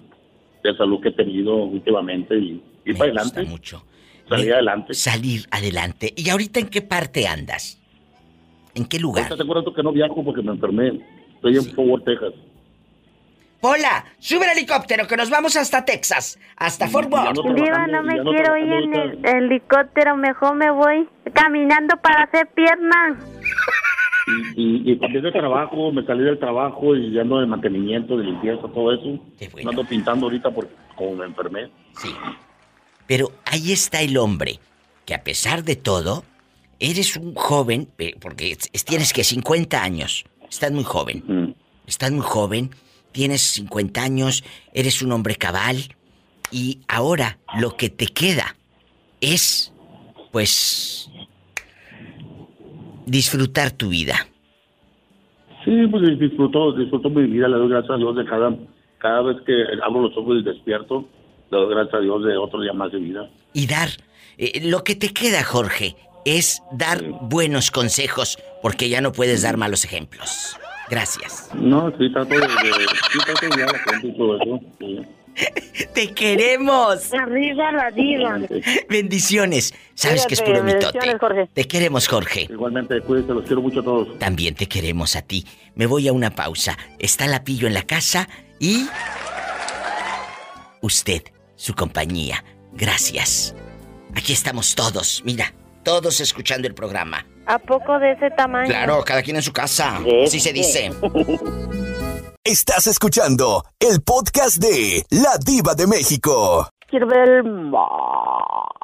[0.63, 3.43] de salud que he tenido últimamente y, y para adelante.
[3.45, 3.85] mucho.
[4.29, 4.95] Salir adelante.
[4.95, 6.13] Salir adelante.
[6.17, 7.81] ¿Y ahorita en qué parte andas?
[8.75, 9.25] ¿En qué lugar?
[9.25, 11.01] Ahorita tengo rato que no viajo porque me enfermé.
[11.35, 12.33] Estoy en Fort Worth, Texas.
[13.63, 17.55] Hola, sube el helicóptero que nos vamos hasta Texas, hasta Fort Worth.
[17.55, 23.19] Diva, no me quiero ir en el helicóptero, mejor me voy caminando para hacer pierna.
[24.57, 28.17] Y, y, y cambié de trabajo, me salí del trabajo y ya ando de mantenimiento,
[28.17, 29.19] de limpieza, todo eso.
[29.63, 31.71] No ando pintando ahorita porque como me enfermé.
[31.97, 32.15] Sí.
[33.07, 34.59] Pero ahí está el hombre,
[35.05, 36.25] que a pesar de todo,
[36.81, 37.89] eres un joven,
[38.21, 41.55] porque es- es- tienes que 50 años, estás muy joven,
[41.87, 42.71] estás muy joven,
[43.13, 44.45] tienes 50 años,
[44.75, 45.77] eres un hombre cabal,
[46.51, 48.57] y ahora lo que te queda
[49.21, 49.73] es,
[50.33, 51.09] pues,
[53.07, 54.27] disfrutar tu vida.
[55.65, 58.57] Sí, pues disfruto, disfruto mi vida, le doy gracias a Dios de cada,
[58.99, 59.53] cada vez que
[59.83, 61.09] abro los ojos y despierto,
[61.51, 63.29] le doy gracias a Dios de otro día más de vida.
[63.53, 63.89] Y dar,
[64.39, 69.57] eh, lo que te queda, Jorge, es dar buenos consejos, porque ya no puedes dar
[69.57, 70.57] malos ejemplos.
[70.91, 71.51] Gracias.
[71.55, 72.47] No, sí trato de, de-
[73.13, 74.61] sí trato de la gente y todo eso.
[74.79, 75.01] sí.
[75.95, 77.13] ¡Te queremos!
[77.13, 78.39] Arriba la diva.
[78.89, 79.75] Bendiciones.
[79.95, 80.87] Sabes que es puro mitote.
[80.87, 81.51] bendiciones, Jorge.
[81.53, 82.47] Te queremos, Jorge.
[82.49, 84.19] Igualmente, cuídense, los quiero mucho a todos.
[84.19, 85.45] También te queremos a ti.
[85.75, 86.79] Me voy a una pausa.
[86.99, 88.29] Está la pillo en la casa
[88.59, 88.87] y.
[90.81, 91.23] Usted,
[91.57, 92.45] su compañía.
[92.73, 93.55] Gracias.
[94.15, 95.53] Aquí estamos todos, mira,
[95.83, 97.27] todos escuchando el programa.
[97.47, 98.69] ¿A poco de ese tamaño?
[98.69, 100.01] Claro, cada quien en su casa.
[100.25, 100.91] Así se dice.
[102.45, 106.69] Estás escuchando el podcast de La Diva de México.
[106.89, 107.83] Quiero ver el mar.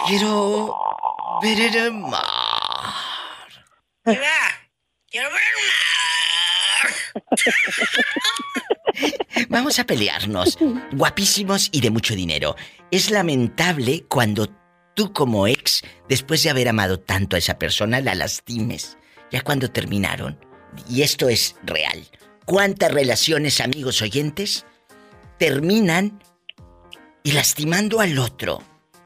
[0.08, 0.74] Quiero
[1.40, 2.20] ver el mar.
[5.10, 5.42] quiero ver
[9.48, 10.58] Vamos a pelearnos.
[10.92, 12.56] Guapísimos y de mucho dinero.
[12.90, 14.48] Es lamentable cuando
[14.94, 18.98] tú como ex, después de haber amado tanto a esa persona, la lastimes.
[19.30, 20.38] Ya cuando terminaron.
[20.88, 22.06] Y esto es real.
[22.44, 24.66] ¿Cuántas relaciones, amigos oyentes,
[25.38, 26.22] terminan
[27.22, 28.62] y lastimando al otro?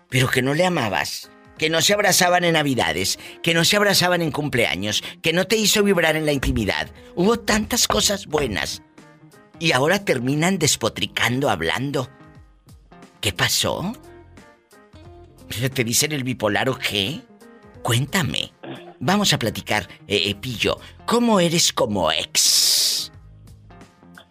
[0.09, 1.30] Pero que no le amabas.
[1.59, 5.57] Que no se abrazaban en Navidades, que no se abrazaban en cumpleaños, que no te
[5.57, 6.90] hizo vibrar en la intimidad.
[7.14, 8.82] Hubo tantas cosas buenas.
[9.59, 12.11] Y ahora terminan despotricando, hablando.
[13.20, 13.94] ¿Qué pasó?
[15.72, 17.22] ¿Te dicen el bipolar o qué?
[17.82, 18.52] Cuéntame.
[19.00, 20.78] Vamos a platicar, eh, eh, Pillo.
[21.07, 22.95] ¿Cómo eres como ex?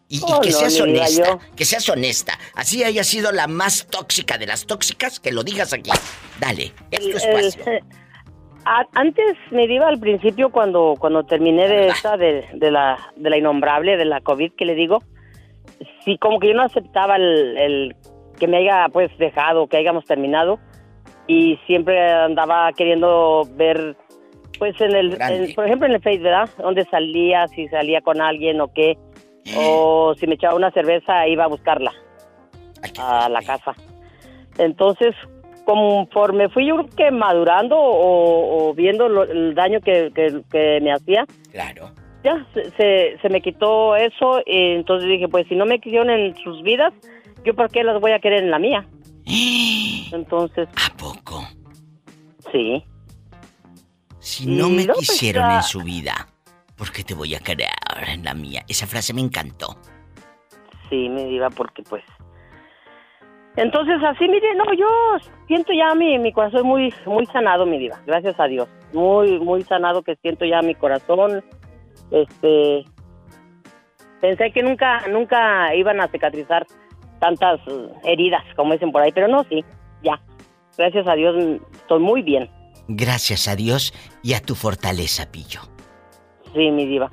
[0.08, 2.34] Y, y Oh, que no, seas honesta, que seas honesta.
[2.56, 5.89] Así haya sido la más tóxica de las tóxicas, que lo digas aquí.
[6.39, 7.64] Dale, es tu espacio.
[7.66, 7.80] El-
[8.66, 13.30] a- antes me iba al principio cuando cuando terminé de esta de, de la de
[13.30, 15.03] la innombrable de la covid que le digo
[16.03, 17.95] sí como que yo no aceptaba el, el
[18.39, 20.60] que me haya pues dejado que hayamos terminado
[21.28, 23.95] y siempre andaba queriendo ver
[24.58, 28.20] pues en el en- por ejemplo en el Facebook verdad donde salía si salía con
[28.20, 28.97] alguien o qué
[29.58, 31.91] o si me echaba una cerveza iba a buscarla
[33.00, 33.74] a la casa
[34.58, 35.16] entonces
[35.66, 40.93] conforme fui yo que madurando o, o viendo lo- el daño que, que- que me
[40.93, 41.89] hacía, Claro.
[42.24, 46.12] ya se, se, se me quitó eso y entonces dije, pues si no me quisieron
[46.12, 46.93] en sus vidas,
[47.43, 48.86] yo por qué las voy a querer en la mía.
[50.14, 50.68] Entonces...
[50.76, 51.41] ¿A poco?
[52.52, 52.84] Sí.
[54.20, 56.28] Si no me no, pues, quisieron en su vida,
[56.78, 57.69] ¿por qué te voy a querer
[58.07, 58.63] en la mía?
[58.67, 59.76] Esa frase me encantó.
[60.89, 62.03] Sí, me diva, porque pues...
[63.55, 64.88] Entonces así, mire, no, yo
[65.47, 68.67] siento ya mi, mi corazón muy muy sanado, mi diva, gracias a Dios.
[68.93, 71.43] Muy, muy sanado que siento ya mi corazón.
[72.11, 72.86] Este...
[74.21, 76.65] Pensé que nunca, nunca iban a cicatrizar
[77.19, 77.59] tantas
[78.03, 79.63] heridas, como dicen por ahí, pero no, sí,
[80.03, 80.19] ya.
[80.78, 81.36] Gracias a Dios
[81.73, 82.49] estoy muy bien.
[82.88, 85.74] Gracias a Dios y a tu fortaleza, Pillo.
[86.56, 87.12] Sí, mi diva.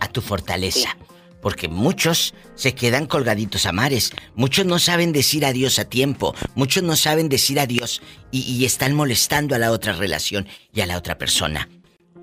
[0.00, 0.96] A tu fortaleza.
[1.40, 4.12] Porque muchos se quedan colgaditos a mares.
[4.34, 6.34] Muchos no saben decir adiós a tiempo.
[6.54, 10.86] Muchos no saben decir adiós y, y están molestando a la otra relación y a
[10.86, 11.68] la otra persona.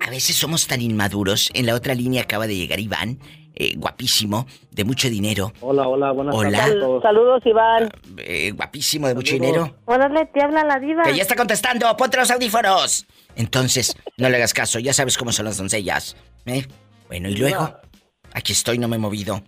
[0.00, 1.50] A veces somos tan inmaduros.
[1.52, 3.18] En la otra línea acaba de llegar Iván,
[3.54, 5.52] eh, guapísimo, de mucho dinero.
[5.60, 6.66] Hola, hola, buenas Hola.
[7.02, 7.90] Saludos, Iván.
[8.16, 9.76] Eh, guapísimo, de mucho dinero.
[9.84, 11.02] Órale, te habla la diva.
[11.02, 13.06] Que ya está contestando, ponte los audífonos.
[13.36, 16.16] Entonces, no le hagas caso, ya sabes cómo son las doncellas.
[16.46, 16.66] ¿Eh?
[17.08, 17.76] Bueno, y luego,
[18.32, 19.42] aquí estoy, no me he movido.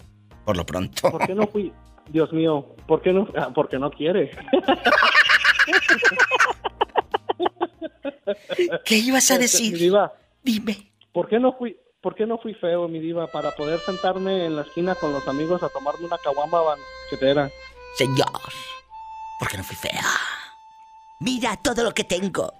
[0.45, 1.11] Por lo pronto.
[1.11, 1.73] ¿Por qué no fui?
[2.09, 3.29] Dios mío, ¿por qué no?
[3.37, 4.31] ah, porque no quiere.
[8.85, 9.73] ¿Qué ibas a Este, decir?
[9.75, 10.13] mi diva,
[10.43, 10.93] Dime.
[11.13, 11.77] ¿Por qué no fui?
[12.01, 15.27] ¿Por qué no fui feo, mi diva, para poder sentarme en la esquina con los
[15.29, 17.49] amigos a tomarme una caguama banquetera?
[17.97, 18.27] Señor,
[19.39, 20.03] ¿por qué no fui fea?
[21.21, 22.53] Mira todo lo que tengo.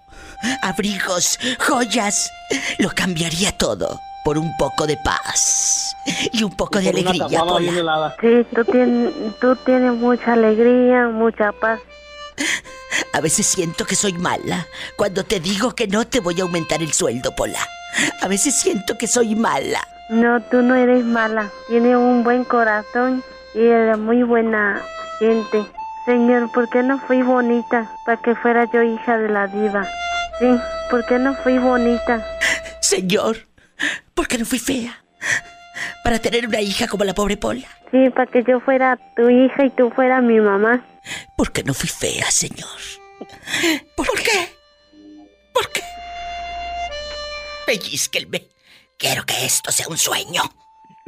[0.63, 2.31] Abrigos, joyas.
[2.79, 5.97] Lo cambiaría todo por un poco de paz
[6.33, 7.41] y un poco de alegría.
[7.41, 8.17] Pola.
[8.21, 11.81] Sí, tú tienes, tú tienes mucha alegría, mucha paz.
[13.15, 14.67] A veces siento que soy mala
[14.97, 17.61] cuando te digo que no te voy a aumentar el sueldo, Pola.
[18.21, 19.87] A veces siento que soy mala.
[20.09, 21.51] No, tú no eres mala.
[21.69, 23.23] Tienes un buen corazón
[23.55, 24.83] y eres muy buena
[25.19, 25.65] gente.
[26.05, 29.87] Señor, ¿por qué no fui bonita para que fuera yo hija de la diva?
[30.39, 30.49] Sí,
[30.91, 32.27] ¿por qué no fui bonita?
[32.81, 33.37] Señor,
[34.15, 35.05] ¿por qué no fui fea?
[36.05, 37.67] Para tener una hija como la pobre Pola.
[37.91, 40.85] Sí, para que yo fuera tu hija y tú fueras mi mamá.
[41.37, 42.69] ¿Por qué no fui fea, señor?
[43.97, 44.53] ¿Por qué?
[45.53, 45.83] ¿Por qué?
[47.67, 48.49] Pellizquenme.
[48.99, 50.43] Quiero que esto sea un sueño.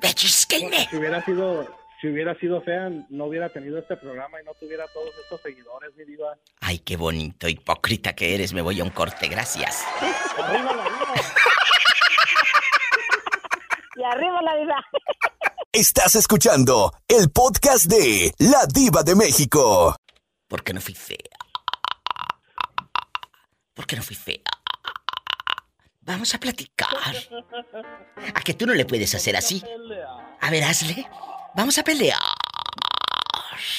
[0.01, 0.87] Pellizquenme.
[0.91, 1.66] Si hubiera sido,
[2.01, 5.91] si hubiera sido fea, no hubiera tenido este programa y no tuviera todos estos seguidores,
[5.97, 6.37] mi diva.
[6.61, 8.53] Ay, qué bonito, hipócrita que eres.
[8.53, 9.85] Me voy a un corte, gracias.
[10.39, 11.14] Arriba la diva.
[13.97, 14.84] Y arriba la diva.
[15.72, 19.95] Estás escuchando el podcast de La Diva de México.
[20.49, 21.16] ¿Por qué no fui fea?
[23.72, 24.42] ¿Por qué no fui fea?
[26.01, 26.88] Vamos a platicar.
[28.34, 29.62] ¿A que tú no le puedes hacer así?
[30.40, 31.09] A ver, hazle.
[31.55, 32.18] Vamos a pelear.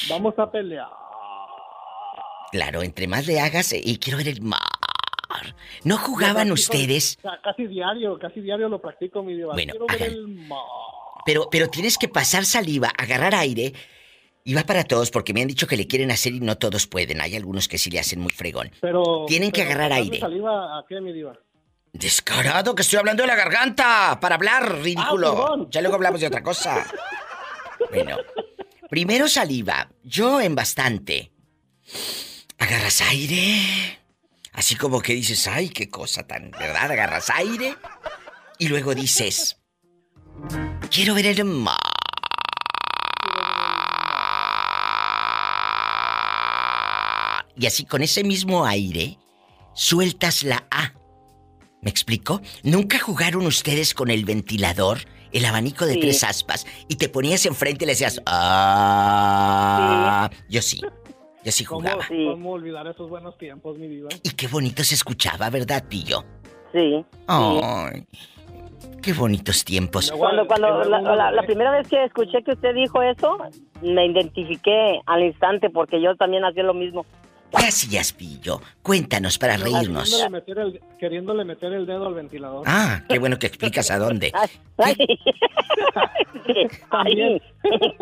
[0.09, 0.89] Vamos a pelear.
[2.51, 4.61] Claro, entre más le hagas, eh, y quiero ver el mar.
[5.84, 7.17] ¿No jugaban ustedes?
[7.21, 9.53] ca- Casi diario, casi diario lo practico, mi diva.
[9.53, 10.47] Bueno, el.
[11.26, 13.73] Pero, pero tienes que pasar saliva, agarrar aire.
[14.47, 16.86] Y va para todos, porque me han dicho que le quieren hacer y no todos
[16.86, 17.19] pueden.
[17.19, 18.71] Hay algunos que sí le hacen muy fregón.
[18.80, 20.19] Pero, Tienen que agarrar ¿darle aire.
[20.19, 21.34] saliva a qué, mi diva?
[21.93, 24.19] Descarado, que estoy hablando de la garganta.
[24.21, 25.30] Para hablar, ridículo.
[25.30, 25.67] Ah, perdón.
[25.71, 26.86] ya luego hablamos de otra cosa.
[27.91, 28.17] Bueno,
[28.89, 29.89] primero saliva.
[30.03, 31.32] Yo en bastante.
[32.59, 33.99] Agarras aire.
[34.56, 36.91] Así como que dices, ay, qué cosa tan, ¿verdad?
[36.91, 37.78] Agarras aire.
[38.58, 39.58] Y luego dices,
[40.89, 41.78] quiero ver el mar.
[47.58, 49.18] Y así con ese mismo aire,
[49.74, 50.93] sueltas la A.
[51.82, 52.41] ¿Me explico?
[52.64, 54.99] ¿Nunca jugaron ustedes con el ventilador,
[55.32, 55.99] el abanico de Sí.
[56.01, 60.30] tres aspas, y te ponías enfrente y le decías, ah?
[60.49, 60.82] Yo sí.
[61.46, 62.04] Y así ¿Cómo, jugaba.
[62.08, 64.10] ¿Cómo olvidar esos buenos tiempos, mi diva?
[64.24, 66.24] Y qué bonito se escuchaba, ¿verdad, Pillo?
[66.74, 67.06] Sí.
[67.28, 68.04] Ay,
[69.04, 70.12] qué bonitos tiempos.
[70.12, 73.38] Cuando, cuando la, la- la primera vez que escuché que usted dijo eso,
[73.84, 77.06] me identifiqué al instante porque yo también hacía lo mismo.
[77.52, 78.62] ¿Qué hacías, Pillo?
[78.82, 80.10] Cuéntanos para reírnos.
[80.10, 82.64] Queriéndole meter, el, queriéndole meter el dedo al ventilador.
[82.66, 84.32] Ah, qué bueno que explicas a dónde.
[84.78, 84.96] Ay,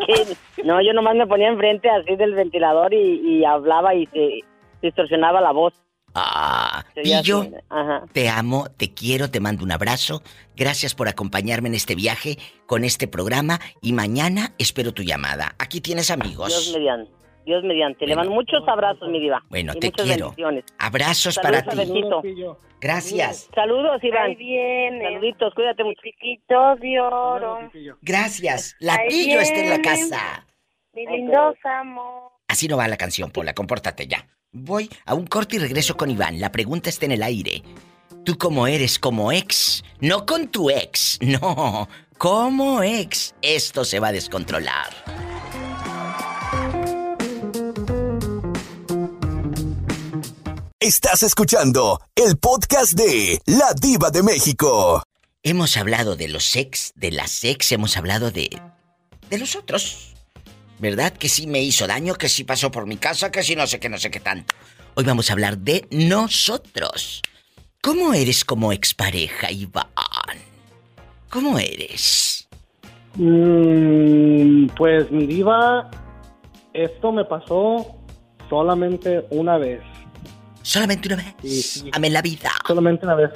[0.06, 4.40] que- no, yo nomás me ponía enfrente así del ventilador y, y hablaba y se
[4.82, 5.72] distorsionaba la voz.
[6.16, 7.44] Ah, Pillo,
[8.12, 10.22] te amo, te quiero, te mando un abrazo.
[10.54, 15.56] Gracias por acompañarme en este viaje con este programa y mañana espero tu llamada.
[15.58, 16.70] Aquí tienes Dios amigos.
[16.72, 17.10] mediante.
[17.44, 18.06] Dios mediante.
[18.06, 19.42] Le mando muchos abrazos, mi diva.
[19.50, 20.26] Bueno, Y te muchas quiero.
[20.26, 20.64] bendiciones.
[20.78, 22.02] Abrazos Saludos para ti.
[22.80, 23.48] Gracias.
[23.54, 24.24] Saludos, Iván.
[24.24, 25.04] Ahí viene.
[25.04, 26.00] Saluditos, cuídate mucho.
[26.02, 27.70] Chiquitos de oro.
[28.02, 28.76] Gracias.
[28.78, 30.46] La Ahí Pillo está en la casa.
[30.92, 32.30] Mi lindos amor.
[32.48, 34.26] Así no va la canción, Pola, compórtate ya.
[34.52, 36.40] Voy a un corte y regreso con Iván.
[36.40, 37.62] La pregunta está en el aire.
[38.24, 39.82] ¿Tú cómo eres como ex?
[40.00, 41.88] No con tu ex, no.
[42.16, 43.34] Como ex.
[43.42, 44.92] Esto se va a descontrolar.
[50.84, 55.02] Estás escuchando el podcast de La Diva de México.
[55.42, 58.50] Hemos hablado de los ex, de las ex, hemos hablado de.
[59.30, 60.14] de los otros.
[60.78, 61.14] ¿Verdad?
[61.14, 63.80] Que sí me hizo daño, que sí pasó por mi casa, que sí no sé
[63.80, 64.54] qué, no sé qué tanto.
[64.92, 67.22] Hoy vamos a hablar de nosotros.
[67.80, 69.86] ¿Cómo eres como expareja, Iván?
[71.30, 72.46] ¿Cómo eres?
[73.14, 75.90] Mm, pues mi diva,
[76.74, 77.96] esto me pasó
[78.50, 79.80] solamente una vez.
[80.64, 81.84] ¿Solamente una vez?
[81.92, 82.50] Amé la vida.
[82.66, 83.30] Solamente una vez.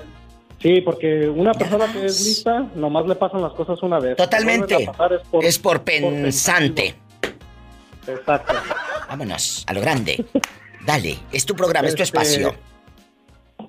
[0.61, 4.17] Sí, porque una persona que es lista, nomás le pasan las cosas una vez.
[4.17, 4.87] Totalmente.
[4.87, 6.95] Pasar es por, Es por pensante.
[8.07, 8.55] Exacto.
[9.11, 10.25] Vámonos, a lo grande.
[10.87, 12.55] Dale, es tu programa, es tu Este, espacio.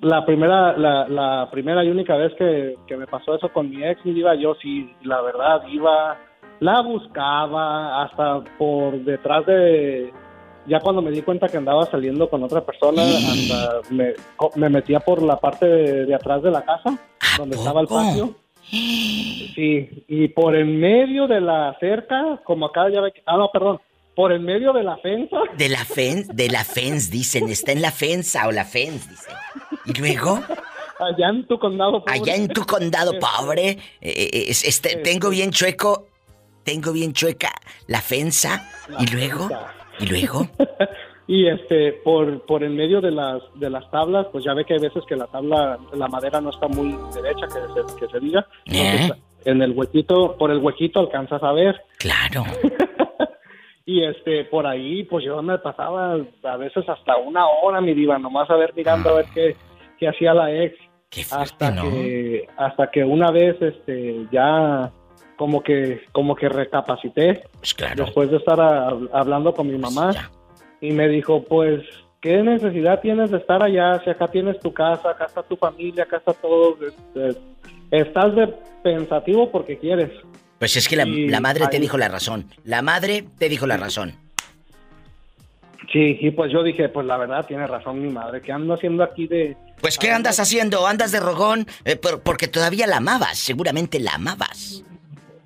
[0.00, 3.84] La primera, la, la primera y única vez que, que me pasó eso con mi
[3.84, 6.18] ex, mi diva, yo sí, la verdad, iba,
[6.60, 10.10] la buscaba hasta por detrás de...
[10.70, 14.14] Ya cuando me di cuenta que andaba saliendo con otra persona, hasta me,
[14.54, 16.96] me metía por la parte de, de atrás de la casa,
[17.36, 18.34] donde estaba el patio.
[19.54, 23.22] Sí, y por en medio de la cerca, como acá ya ve que...
[23.26, 23.80] Ah, no, perdón.
[24.14, 25.36] Por en medio de la fensa.
[25.56, 29.34] De la fence, de la fence, dicen, está en la fensa o la fence, dicen.
[29.86, 30.40] Y luego,
[30.98, 32.20] Allá en tu condado pobre.
[32.20, 36.06] allá en tu condado pobre, eh, eh, es- este, tengo bien chueco,
[36.64, 37.52] tengo bien chueca
[37.86, 38.68] la fensa,
[38.98, 39.48] y luego,
[40.00, 40.48] y luego,
[41.30, 44.74] Y este, por, por en medio de las, de las tablas, pues ya ve que
[44.74, 48.18] hay veces que la tabla, la madera no está muy derecha, que se, que se
[48.18, 48.44] diga.
[48.64, 49.12] Entonces,
[49.44, 51.80] en el huequito, por el huequito alcanzas a ver.
[52.00, 52.42] Claro.
[53.86, 58.18] y este, por ahí, pues yo me pasaba a veces hasta una hora, mi diva,
[58.18, 59.56] nomás a ver, mirando a ver qué,
[60.00, 60.76] qué hacía la ex.
[61.30, 61.82] hasta ¿no?
[61.92, 64.90] que, hasta que una vez, este, ya
[65.36, 67.44] como que, como que recapacité.
[67.58, 70.12] Pues Después de estar a- hablando con mi mamá.
[70.80, 71.82] y me dijo, pues,
[72.20, 74.00] ¿qué necesidad tienes de estar allá?
[74.04, 76.76] Si acá tienes tu casa, acá está tu familia, acá está todo.
[77.90, 78.46] estás de
[78.82, 80.10] pensativo porque quieres.
[80.58, 83.76] pues es que la, la madre te dijo la razón, la madre te dijo la
[83.76, 84.14] razón.
[85.92, 89.02] Sí, y pues yo dije, pues la verdad tiene razón mi madre, ¿qué ando haciendo
[89.02, 89.56] aquí de...?
[89.80, 90.86] Pues ¿qué andas haciendo?
[90.86, 91.66] ¿Andas de rogón?
[91.84, 94.84] Eh, por- porque todavía la amabas, seguramente la amabas,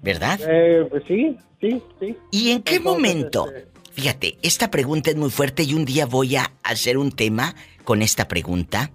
[0.05, 0.39] ¿verdad?
[0.47, 2.17] Eh, pues sí, sí, sí.
[2.31, 3.47] ¿Y en qué Entonces, momento?
[3.49, 7.55] este, Fíjate, esta pregunta es muy fuerte y un día voy a hacer un tema
[7.85, 8.91] con esta pregunta.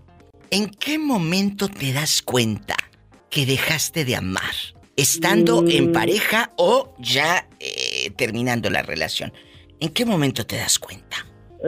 [0.51, 2.75] ¿En qué momento te das cuenta
[3.29, 4.53] que dejaste de amar?
[4.97, 5.93] ¿Estando en Mm.
[5.93, 9.31] pareja o ya eh, terminando la relación?
[9.79, 11.15] ¿En qué momento te das cuenta?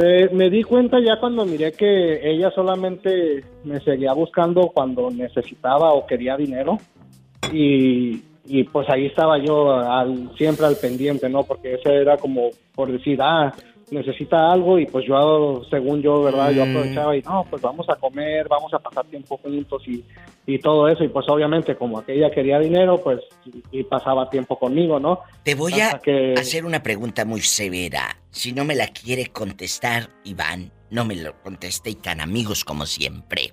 [0.01, 5.93] Eh, me di cuenta ya cuando miré que ella solamente me seguía buscando cuando necesitaba
[5.93, 6.77] o quería dinero
[7.53, 11.43] y, y pues ahí estaba yo al, siempre al pendiente, ¿no?
[11.43, 13.53] Porque ese era como por decir, ah,
[13.91, 16.51] necesita algo y pues yo, según yo, ¿verdad?
[16.51, 16.69] Yo Mm.
[16.69, 20.03] aprovechaba y no, pues vamos a comer, vamos a pasar tiempo juntos y,
[20.47, 24.57] y todo eso y pues obviamente como aquella quería dinero, pues y, y pasaba tiempo
[24.57, 25.19] conmigo, ¿no?
[25.43, 28.15] Te voy a que- hacer una pregunta muy severa.
[28.29, 32.85] Si no me la quiere contestar, Iván, no me lo conteste y tan amigos como
[32.85, 33.51] siempre.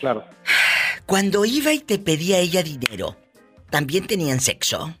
[0.00, 0.24] Claro.
[1.06, 3.16] Cuando iba y te pedía ella dinero,
[3.72, 4.94] ¿también tenían sexo?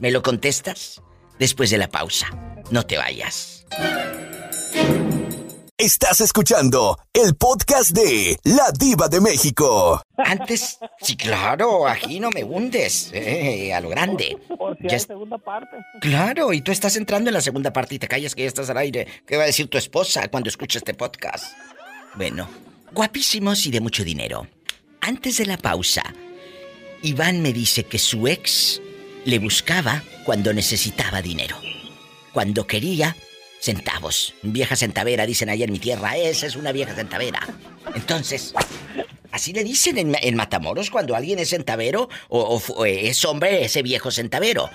[0.00, 1.00] ¿Me lo contestas?
[1.38, 2.26] Después de la pausa.
[2.70, 3.66] No te vayas.
[5.78, 10.00] Estás escuchando el podcast de La Diva de México.
[10.16, 14.38] Antes, sí, claro, aquí no me hundes, eh, a lo grande.
[14.56, 15.76] Por si Ya hay es- segunda parte.
[16.00, 18.70] Claro, y tú estás entrando en la segunda parte y te callas que ya estás
[18.70, 19.06] al aire.
[19.26, 21.44] ¿Qué va a decir tu esposa cuando escuche este podcast?
[22.14, 22.48] Bueno,
[22.92, 24.46] guapísimos y de mucho dinero.
[25.02, 26.02] Antes de la pausa,
[27.02, 28.80] Iván me dice que su ex
[29.24, 31.56] le buscaba cuando necesitaba dinero.
[32.32, 33.16] Cuando quería
[33.60, 34.34] centavos.
[34.42, 36.16] Vieja centavera, dicen allá en mi tierra.
[36.16, 37.40] Esa es una vieja centavera.
[37.94, 38.54] Entonces,
[39.32, 43.82] así le dicen en, en Matamoros cuando alguien es centavero o, o es hombre, ese
[43.82, 44.70] viejo centavero.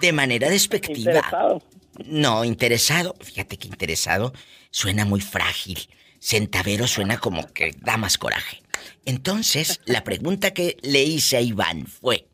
[0.00, 1.12] De manera despectiva.
[1.12, 1.62] Interesado.
[2.06, 3.14] No, interesado.
[3.20, 4.32] Fíjate que interesado
[4.70, 5.88] suena muy frágil.
[6.18, 8.62] Centavero suena como que da más coraje.
[9.04, 12.26] Entonces, la pregunta que le hice a Iván fue,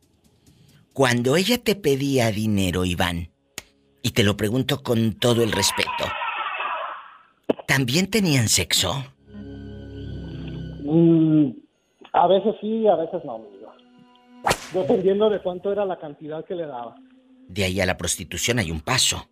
[0.93, 3.31] cuando ella te pedía dinero, Iván,
[4.03, 6.05] y te lo pregunto con todo el respeto,
[7.67, 9.05] ¿también tenían sexo?
[10.85, 11.51] Mm,
[12.13, 13.75] a veces sí, a veces no, mi diva.
[14.73, 16.95] Dependiendo de cuánto era la cantidad que le daba.
[17.49, 19.29] De ahí a la prostitución hay un paso.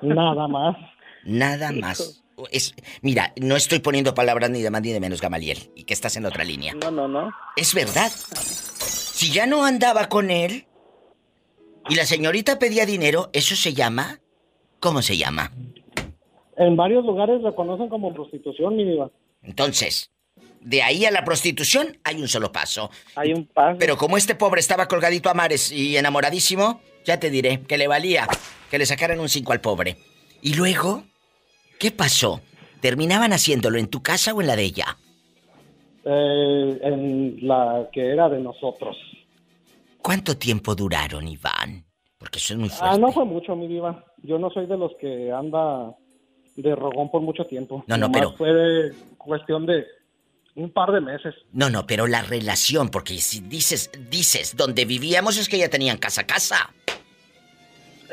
[0.00, 0.76] Nada más.
[1.24, 2.22] Nada más.
[2.50, 5.94] Es, mira, no estoy poniendo palabras ni de más ni de menos, Gamaliel, y que
[5.94, 6.74] estás en la otra línea.
[6.74, 7.30] No, no, no.
[7.56, 8.10] Es verdad.
[8.10, 10.66] Si ya no andaba con él
[11.88, 14.20] y la señorita pedía dinero, ¿eso se llama?
[14.80, 15.52] ¿Cómo se llama?
[16.56, 19.10] En varios lugares lo conocen como prostitución, mi diva.
[19.42, 20.10] Entonces,
[20.60, 22.90] de ahí a la prostitución hay un solo paso.
[23.16, 23.78] Hay un paso.
[23.78, 27.88] Pero como este pobre estaba colgadito a mares y enamoradísimo, ya te diré que le
[27.88, 28.28] valía
[28.70, 29.98] que le sacaran un 5 al pobre.
[30.40, 31.04] Y luego,
[31.82, 32.40] ¿qué pasó?
[32.80, 34.96] ¿Terminaban haciéndolo en tu casa o en la de ella?
[36.04, 38.96] Eh, en la que era de nosotros.
[40.00, 41.84] ¿Cuánto tiempo duraron, Iván?
[42.18, 42.94] Porque eso es muy fuerte.
[42.94, 44.04] Ah, no fue mucho, mi diva.
[44.22, 45.92] Yo no soy de los que anda
[46.54, 47.82] de rogón por mucho tiempo.
[47.88, 49.84] No, no, Nomás pero- Fue de cuestión de
[50.54, 51.34] un par de meses.
[51.52, 55.98] No, no, pero la relación, porque si dices, dices, donde vivíamos es que ya tenían
[55.98, 56.72] casa a casa.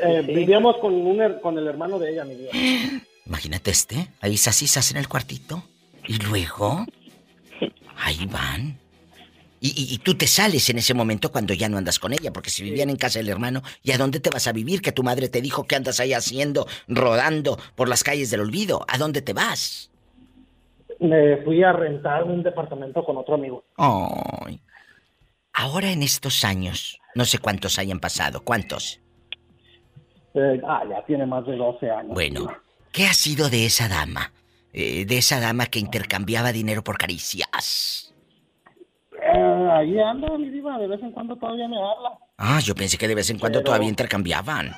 [0.02, 2.50] Eh, Vivíamos con, un her- con el hermano de ella, mi diva.
[3.30, 5.62] Imagínate este, ahí sasisas en el cuartito.
[6.08, 6.84] Y luego,
[7.96, 8.76] ahí van.
[9.60, 12.32] Y, y- y tú te sales en ese momento cuando ya no andas con ella,
[12.32, 14.82] porque si vivían en casa del hermano, ¿y a dónde te vas a vivir?
[14.82, 18.84] Que tu madre te dijo que andas ahí haciendo, rodando por las calles del olvido.
[18.88, 19.92] ¿A dónde te vas?
[20.98, 23.62] Me fui a rentar un departamento con otro amigo.
[23.76, 24.60] Ay.
[25.52, 28.98] Ahora en estos años, no sé cuántos hayan pasado, ¿cuántos?
[30.34, 32.12] Eh, ah, ya tiene más de 12 años.
[32.14, 32.48] Bueno,
[32.92, 34.32] ¿qué ha sido de esa dama?
[34.72, 38.14] Eh, de esa dama que intercambiaba dinero por caricias.
[39.20, 40.78] Eh, ahí anda, mi diva.
[40.78, 42.12] De vez en cuando todavía me habla.
[42.38, 44.72] Ah, yo pensé que de vez en cuando Pero- todavía intercambiaban.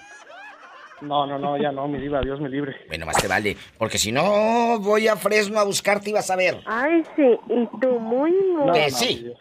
[1.03, 2.21] No, no, no, ya no, mi diva.
[2.21, 2.77] Dios me libre.
[2.87, 6.37] Bueno, más te vale, porque si no voy a Fresno a buscarte y vas a
[6.37, 6.61] ver.
[6.65, 8.67] Ay, sí, y tú muy, muy...
[8.67, 9.33] No, Que no, sí.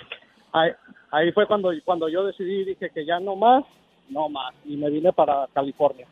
[0.54, 0.72] Ahí,
[1.12, 3.64] ahí fue cuando, cuando yo decidí, dije que ya no más,
[4.10, 4.56] no más.
[4.66, 6.08] Y me vine para California.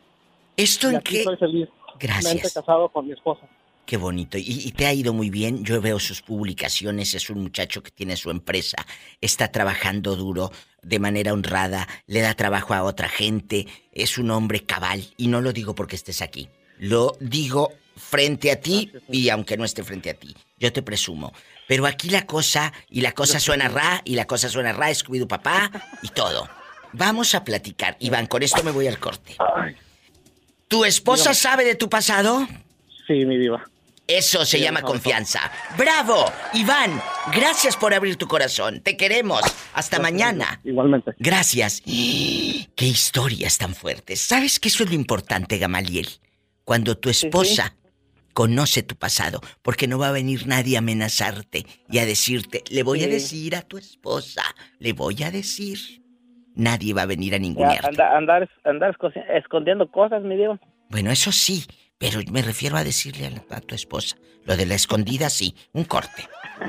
[0.56, 1.18] ¿Esto y en aquí qué?
[1.20, 1.68] estoy feliz.
[2.00, 2.54] Gracias.
[2.54, 3.46] casado con mi esposa.
[3.86, 4.38] Qué bonito.
[4.38, 5.64] Y, y te ha ido muy bien.
[5.64, 7.14] Yo veo sus publicaciones.
[7.14, 8.76] Es un muchacho que tiene su empresa.
[9.20, 10.52] Está trabajando duro,
[10.82, 11.88] de manera honrada.
[12.06, 13.66] Le da trabajo a otra gente.
[13.92, 15.04] Es un hombre cabal.
[15.16, 16.48] Y no lo digo porque estés aquí.
[16.78, 20.34] Lo digo frente a ti y aunque no esté frente a ti.
[20.58, 21.32] Yo te presumo.
[21.68, 25.28] Pero aquí la cosa, y la cosa suena ra, y la cosa suena ra, Scooby-Doo
[25.28, 25.70] papá,
[26.02, 26.48] y todo.
[26.92, 27.96] Vamos a platicar.
[28.00, 29.36] Iván, con esto me voy al corte.
[30.70, 31.34] ¿Tu esposa Dígame.
[31.34, 32.46] sabe de tu pasado?
[33.08, 33.64] Sí, mi diva.
[34.06, 35.50] Eso se Sí, llama confianza.
[35.76, 36.24] ¡Bravo!
[36.54, 37.02] Iván,
[37.32, 38.80] gracias por abrir tu corazón.
[38.80, 39.40] Te queremos.
[39.74, 40.60] Hasta mañana.
[40.64, 41.10] Igualmente.
[41.18, 41.82] Gracias.
[41.84, 44.20] ¡Qué historias tan fuertes!
[44.20, 46.08] ¿Sabes que eso es lo importante, Gamaliel?
[46.64, 47.74] Cuando tu esposa
[48.32, 52.84] conoce tu pasado, porque no va a venir nadie a amenazarte y a decirte, le
[52.84, 54.44] voy a decir a tu esposa,
[54.78, 55.99] le voy a decir.
[56.60, 60.58] Nadie va a venir a anda- andar, andar esco- escondiendo cosas, mi diva.
[60.90, 61.64] Bueno, eso sí,
[61.98, 64.16] pero me refiero a decirle a, la- a tu esposa.
[64.44, 66.28] Lo de la escondida, sí, un corte.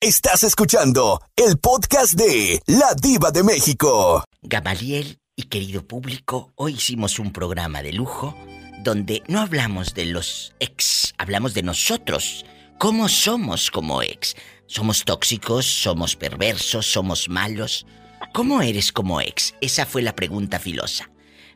[0.00, 4.24] Estás escuchando el podcast de La Diva de México.
[4.42, 8.34] Gamaliel y querido público, hoy hicimos un programa de lujo
[8.82, 12.46] donde no hablamos de los ex, hablamos de nosotros.
[12.78, 14.34] ¿Cómo somos como ex?
[14.70, 15.66] ¿Somos tóxicos?
[15.66, 16.86] ¿Somos perversos?
[16.86, 17.84] ¿Somos malos?
[18.32, 19.52] ¿Cómo eres como ex?
[19.60, 21.10] Esa fue la pregunta filosa.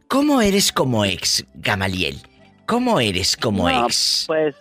[0.09, 2.17] ¿Cómo eres como ex, Gamaliel?
[2.67, 4.25] ¿Cómo eres como No, ex?
[4.27, 4.57] Pues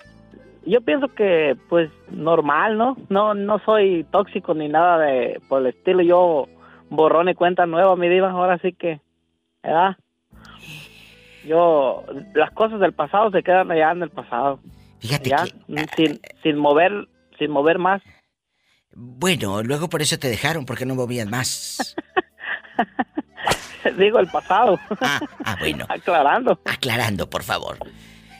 [0.68, 2.96] yo pienso que pues normal, ¿no?
[3.10, 6.04] No no soy tóxico ni nada de por el estilo.
[6.04, 6.48] Yo
[6.92, 8.30] borrón y cuenta nueva, mi diva.
[8.30, 9.02] Ahora sí que,
[9.64, 9.98] ¿verdad?
[11.44, 12.04] Yo,
[12.36, 14.60] las cosas del pasado se quedan allá en el pasado.
[15.00, 15.44] Fíjate Ya,
[15.96, 17.08] sin, sin mover,
[17.40, 18.04] sin mover más.
[18.96, 21.96] Bueno, luego por eso te dejaron, porque no movías más.
[23.98, 24.80] Digo el pasado.
[25.02, 25.20] Ah,
[25.60, 25.86] bueno.
[25.90, 26.60] Aclarando.
[26.66, 27.78] Aclarando, por favor.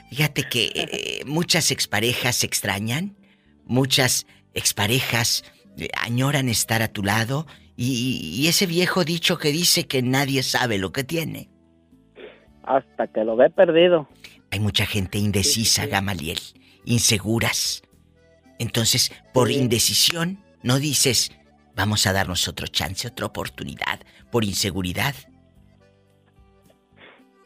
[0.10, 3.18] Fíjate que eh, muchas exparejas se extrañan,
[3.66, 5.44] muchas exparejas
[5.78, 10.44] eh, añoran estar a tu lado y, y ese viejo dicho que dice que nadie
[10.44, 11.50] sabe lo que tiene.
[12.64, 14.08] Hasta que lo ve perdido.
[14.52, 16.40] Hay mucha gente indecisa, Gamaliel,
[16.86, 17.82] inseguras.
[18.60, 21.32] Entonces, por indecisión, no dices,
[21.76, 24.00] vamos a darnos otro chance, otra oportunidad,
[24.32, 25.14] por inseguridad.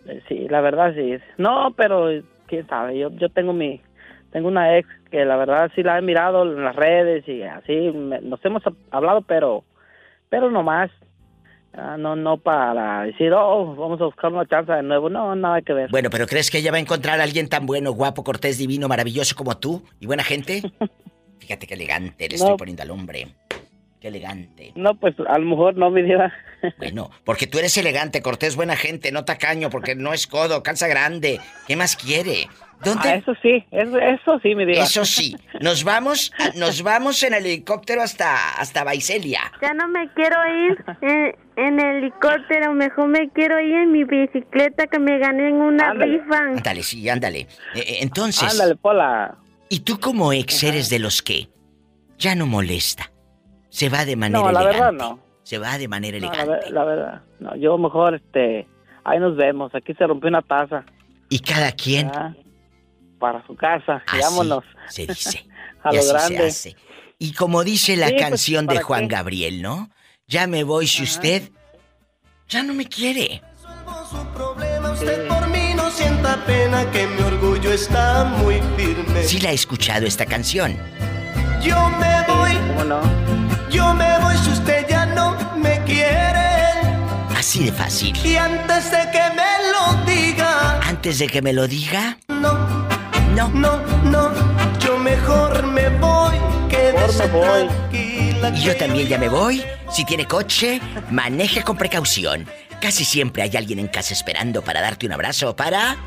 [0.07, 1.15] Eh, Sí, la verdad sí.
[1.37, 2.07] No, pero
[2.47, 3.81] quién sabe, yo, yo tengo mi,
[4.31, 7.73] tengo una ex que la verdad sí la he mirado en las redes y así,
[7.93, 9.63] me- nos hemos hablado, pero,
[10.29, 10.91] pero no más.
[11.73, 15.09] Ah, no, no para decir, oh, vamos a buscar una chance de nuevo.
[15.09, 15.91] No, nada que ver.
[15.91, 18.87] Bueno, pero ¿crees que ella va a encontrar a alguien tan bueno, guapo, cortés, divino,
[18.87, 20.63] maravilloso como tú y buena gente?
[21.39, 22.43] Fíjate qué elegante le No.
[22.43, 23.27] estoy poniendo al hombre.
[24.01, 24.73] Qué elegante.
[24.75, 26.31] No, pues a lo mejor no, mi diva.
[26.77, 30.87] Bueno, porque tú eres elegante, cortés, buena gente, no tacaño, porque no es codo, calza
[30.87, 31.39] grande.
[31.67, 32.47] ¿Qué más quiere?
[32.83, 33.09] ¿Dónde?
[33.09, 34.83] Ah, eso sí, eso, eso sí, mi diva.
[34.83, 39.51] Eso sí, nos vamos, nos vamos en el helicóptero hasta, hasta Baicelia.
[39.61, 44.85] Ya no me quiero ir en, en helicóptero, mejor me quiero ir en mi bicicleta
[44.87, 46.37] que me gané en una rifa.
[46.39, 47.39] Ándale, sí, ándale.
[47.39, 48.51] Eh, eh, entonces.
[48.51, 49.35] Ándale, Pola.
[49.69, 51.49] ¿Y tú como ex eres de los que
[52.17, 53.11] ya no molesta?
[53.69, 54.79] Se va de manera No, la elegante.
[54.81, 55.19] verdad no.
[55.43, 56.65] Se va de manera No, la, elegante.
[56.65, 58.67] ver- la verdad, no, yo mejor, este,
[59.03, 59.73] ahí nos vemos.
[59.75, 60.85] Aquí se rompió una taza.
[61.29, 62.07] Y cada quien.
[62.13, 62.33] Ah,
[63.19, 64.03] para su casa.
[64.07, 64.63] Así Vámonos.
[64.89, 65.45] se dice.
[65.83, 66.37] A y lo así grande.
[66.37, 66.75] se hace.
[67.19, 69.15] Y como dice la Sí, pues, canción de ¿para Juan qué?
[69.15, 69.89] Gabriel, ¿no?
[70.27, 71.49] Ya me voy si usted
[72.47, 73.41] ya no me quiere.
[74.93, 79.23] Usted por mí no sienta pena que mi orgullo está muy firme.
[79.23, 80.77] Sí la he escuchado esta canción.
[81.61, 82.51] Yo me voy.
[82.69, 83.01] ¿Cómo no?
[83.69, 86.47] Yo me voy si usted ya no me quiere.
[87.37, 88.15] Así de fácil.
[88.25, 90.79] Y antes de que me lo diga.
[90.81, 92.53] Antes de que me lo diga, No.
[93.35, 93.49] No.
[93.49, 94.31] No, no.
[94.79, 96.35] Yo mejor me voy.
[96.69, 98.49] Quédese tranquila.
[98.55, 99.63] y yo también ya me voy.
[99.91, 100.81] Si tiene coche,
[101.11, 102.47] maneje con precaución.
[102.81, 105.97] Casi siempre hay alguien en casa esperando para darte un abrazo para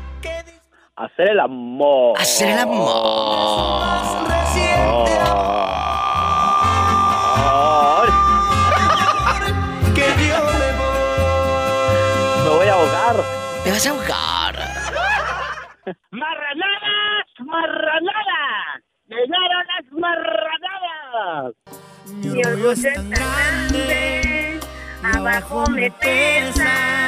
[1.01, 2.15] Hacer el amor.
[2.19, 3.81] hacer el amor.
[9.95, 11.01] Que yo me voy.
[12.43, 13.15] Me voy a ahogar.
[13.63, 14.55] Te vas a ahogar.
[16.11, 17.25] ¡Marranadas!
[17.39, 18.83] ¡Marranadas!
[19.07, 21.55] ¡Llegaron las marranadas!
[22.13, 24.59] Mi orgullo es tan grande.
[25.01, 27.07] Abajo me pesa.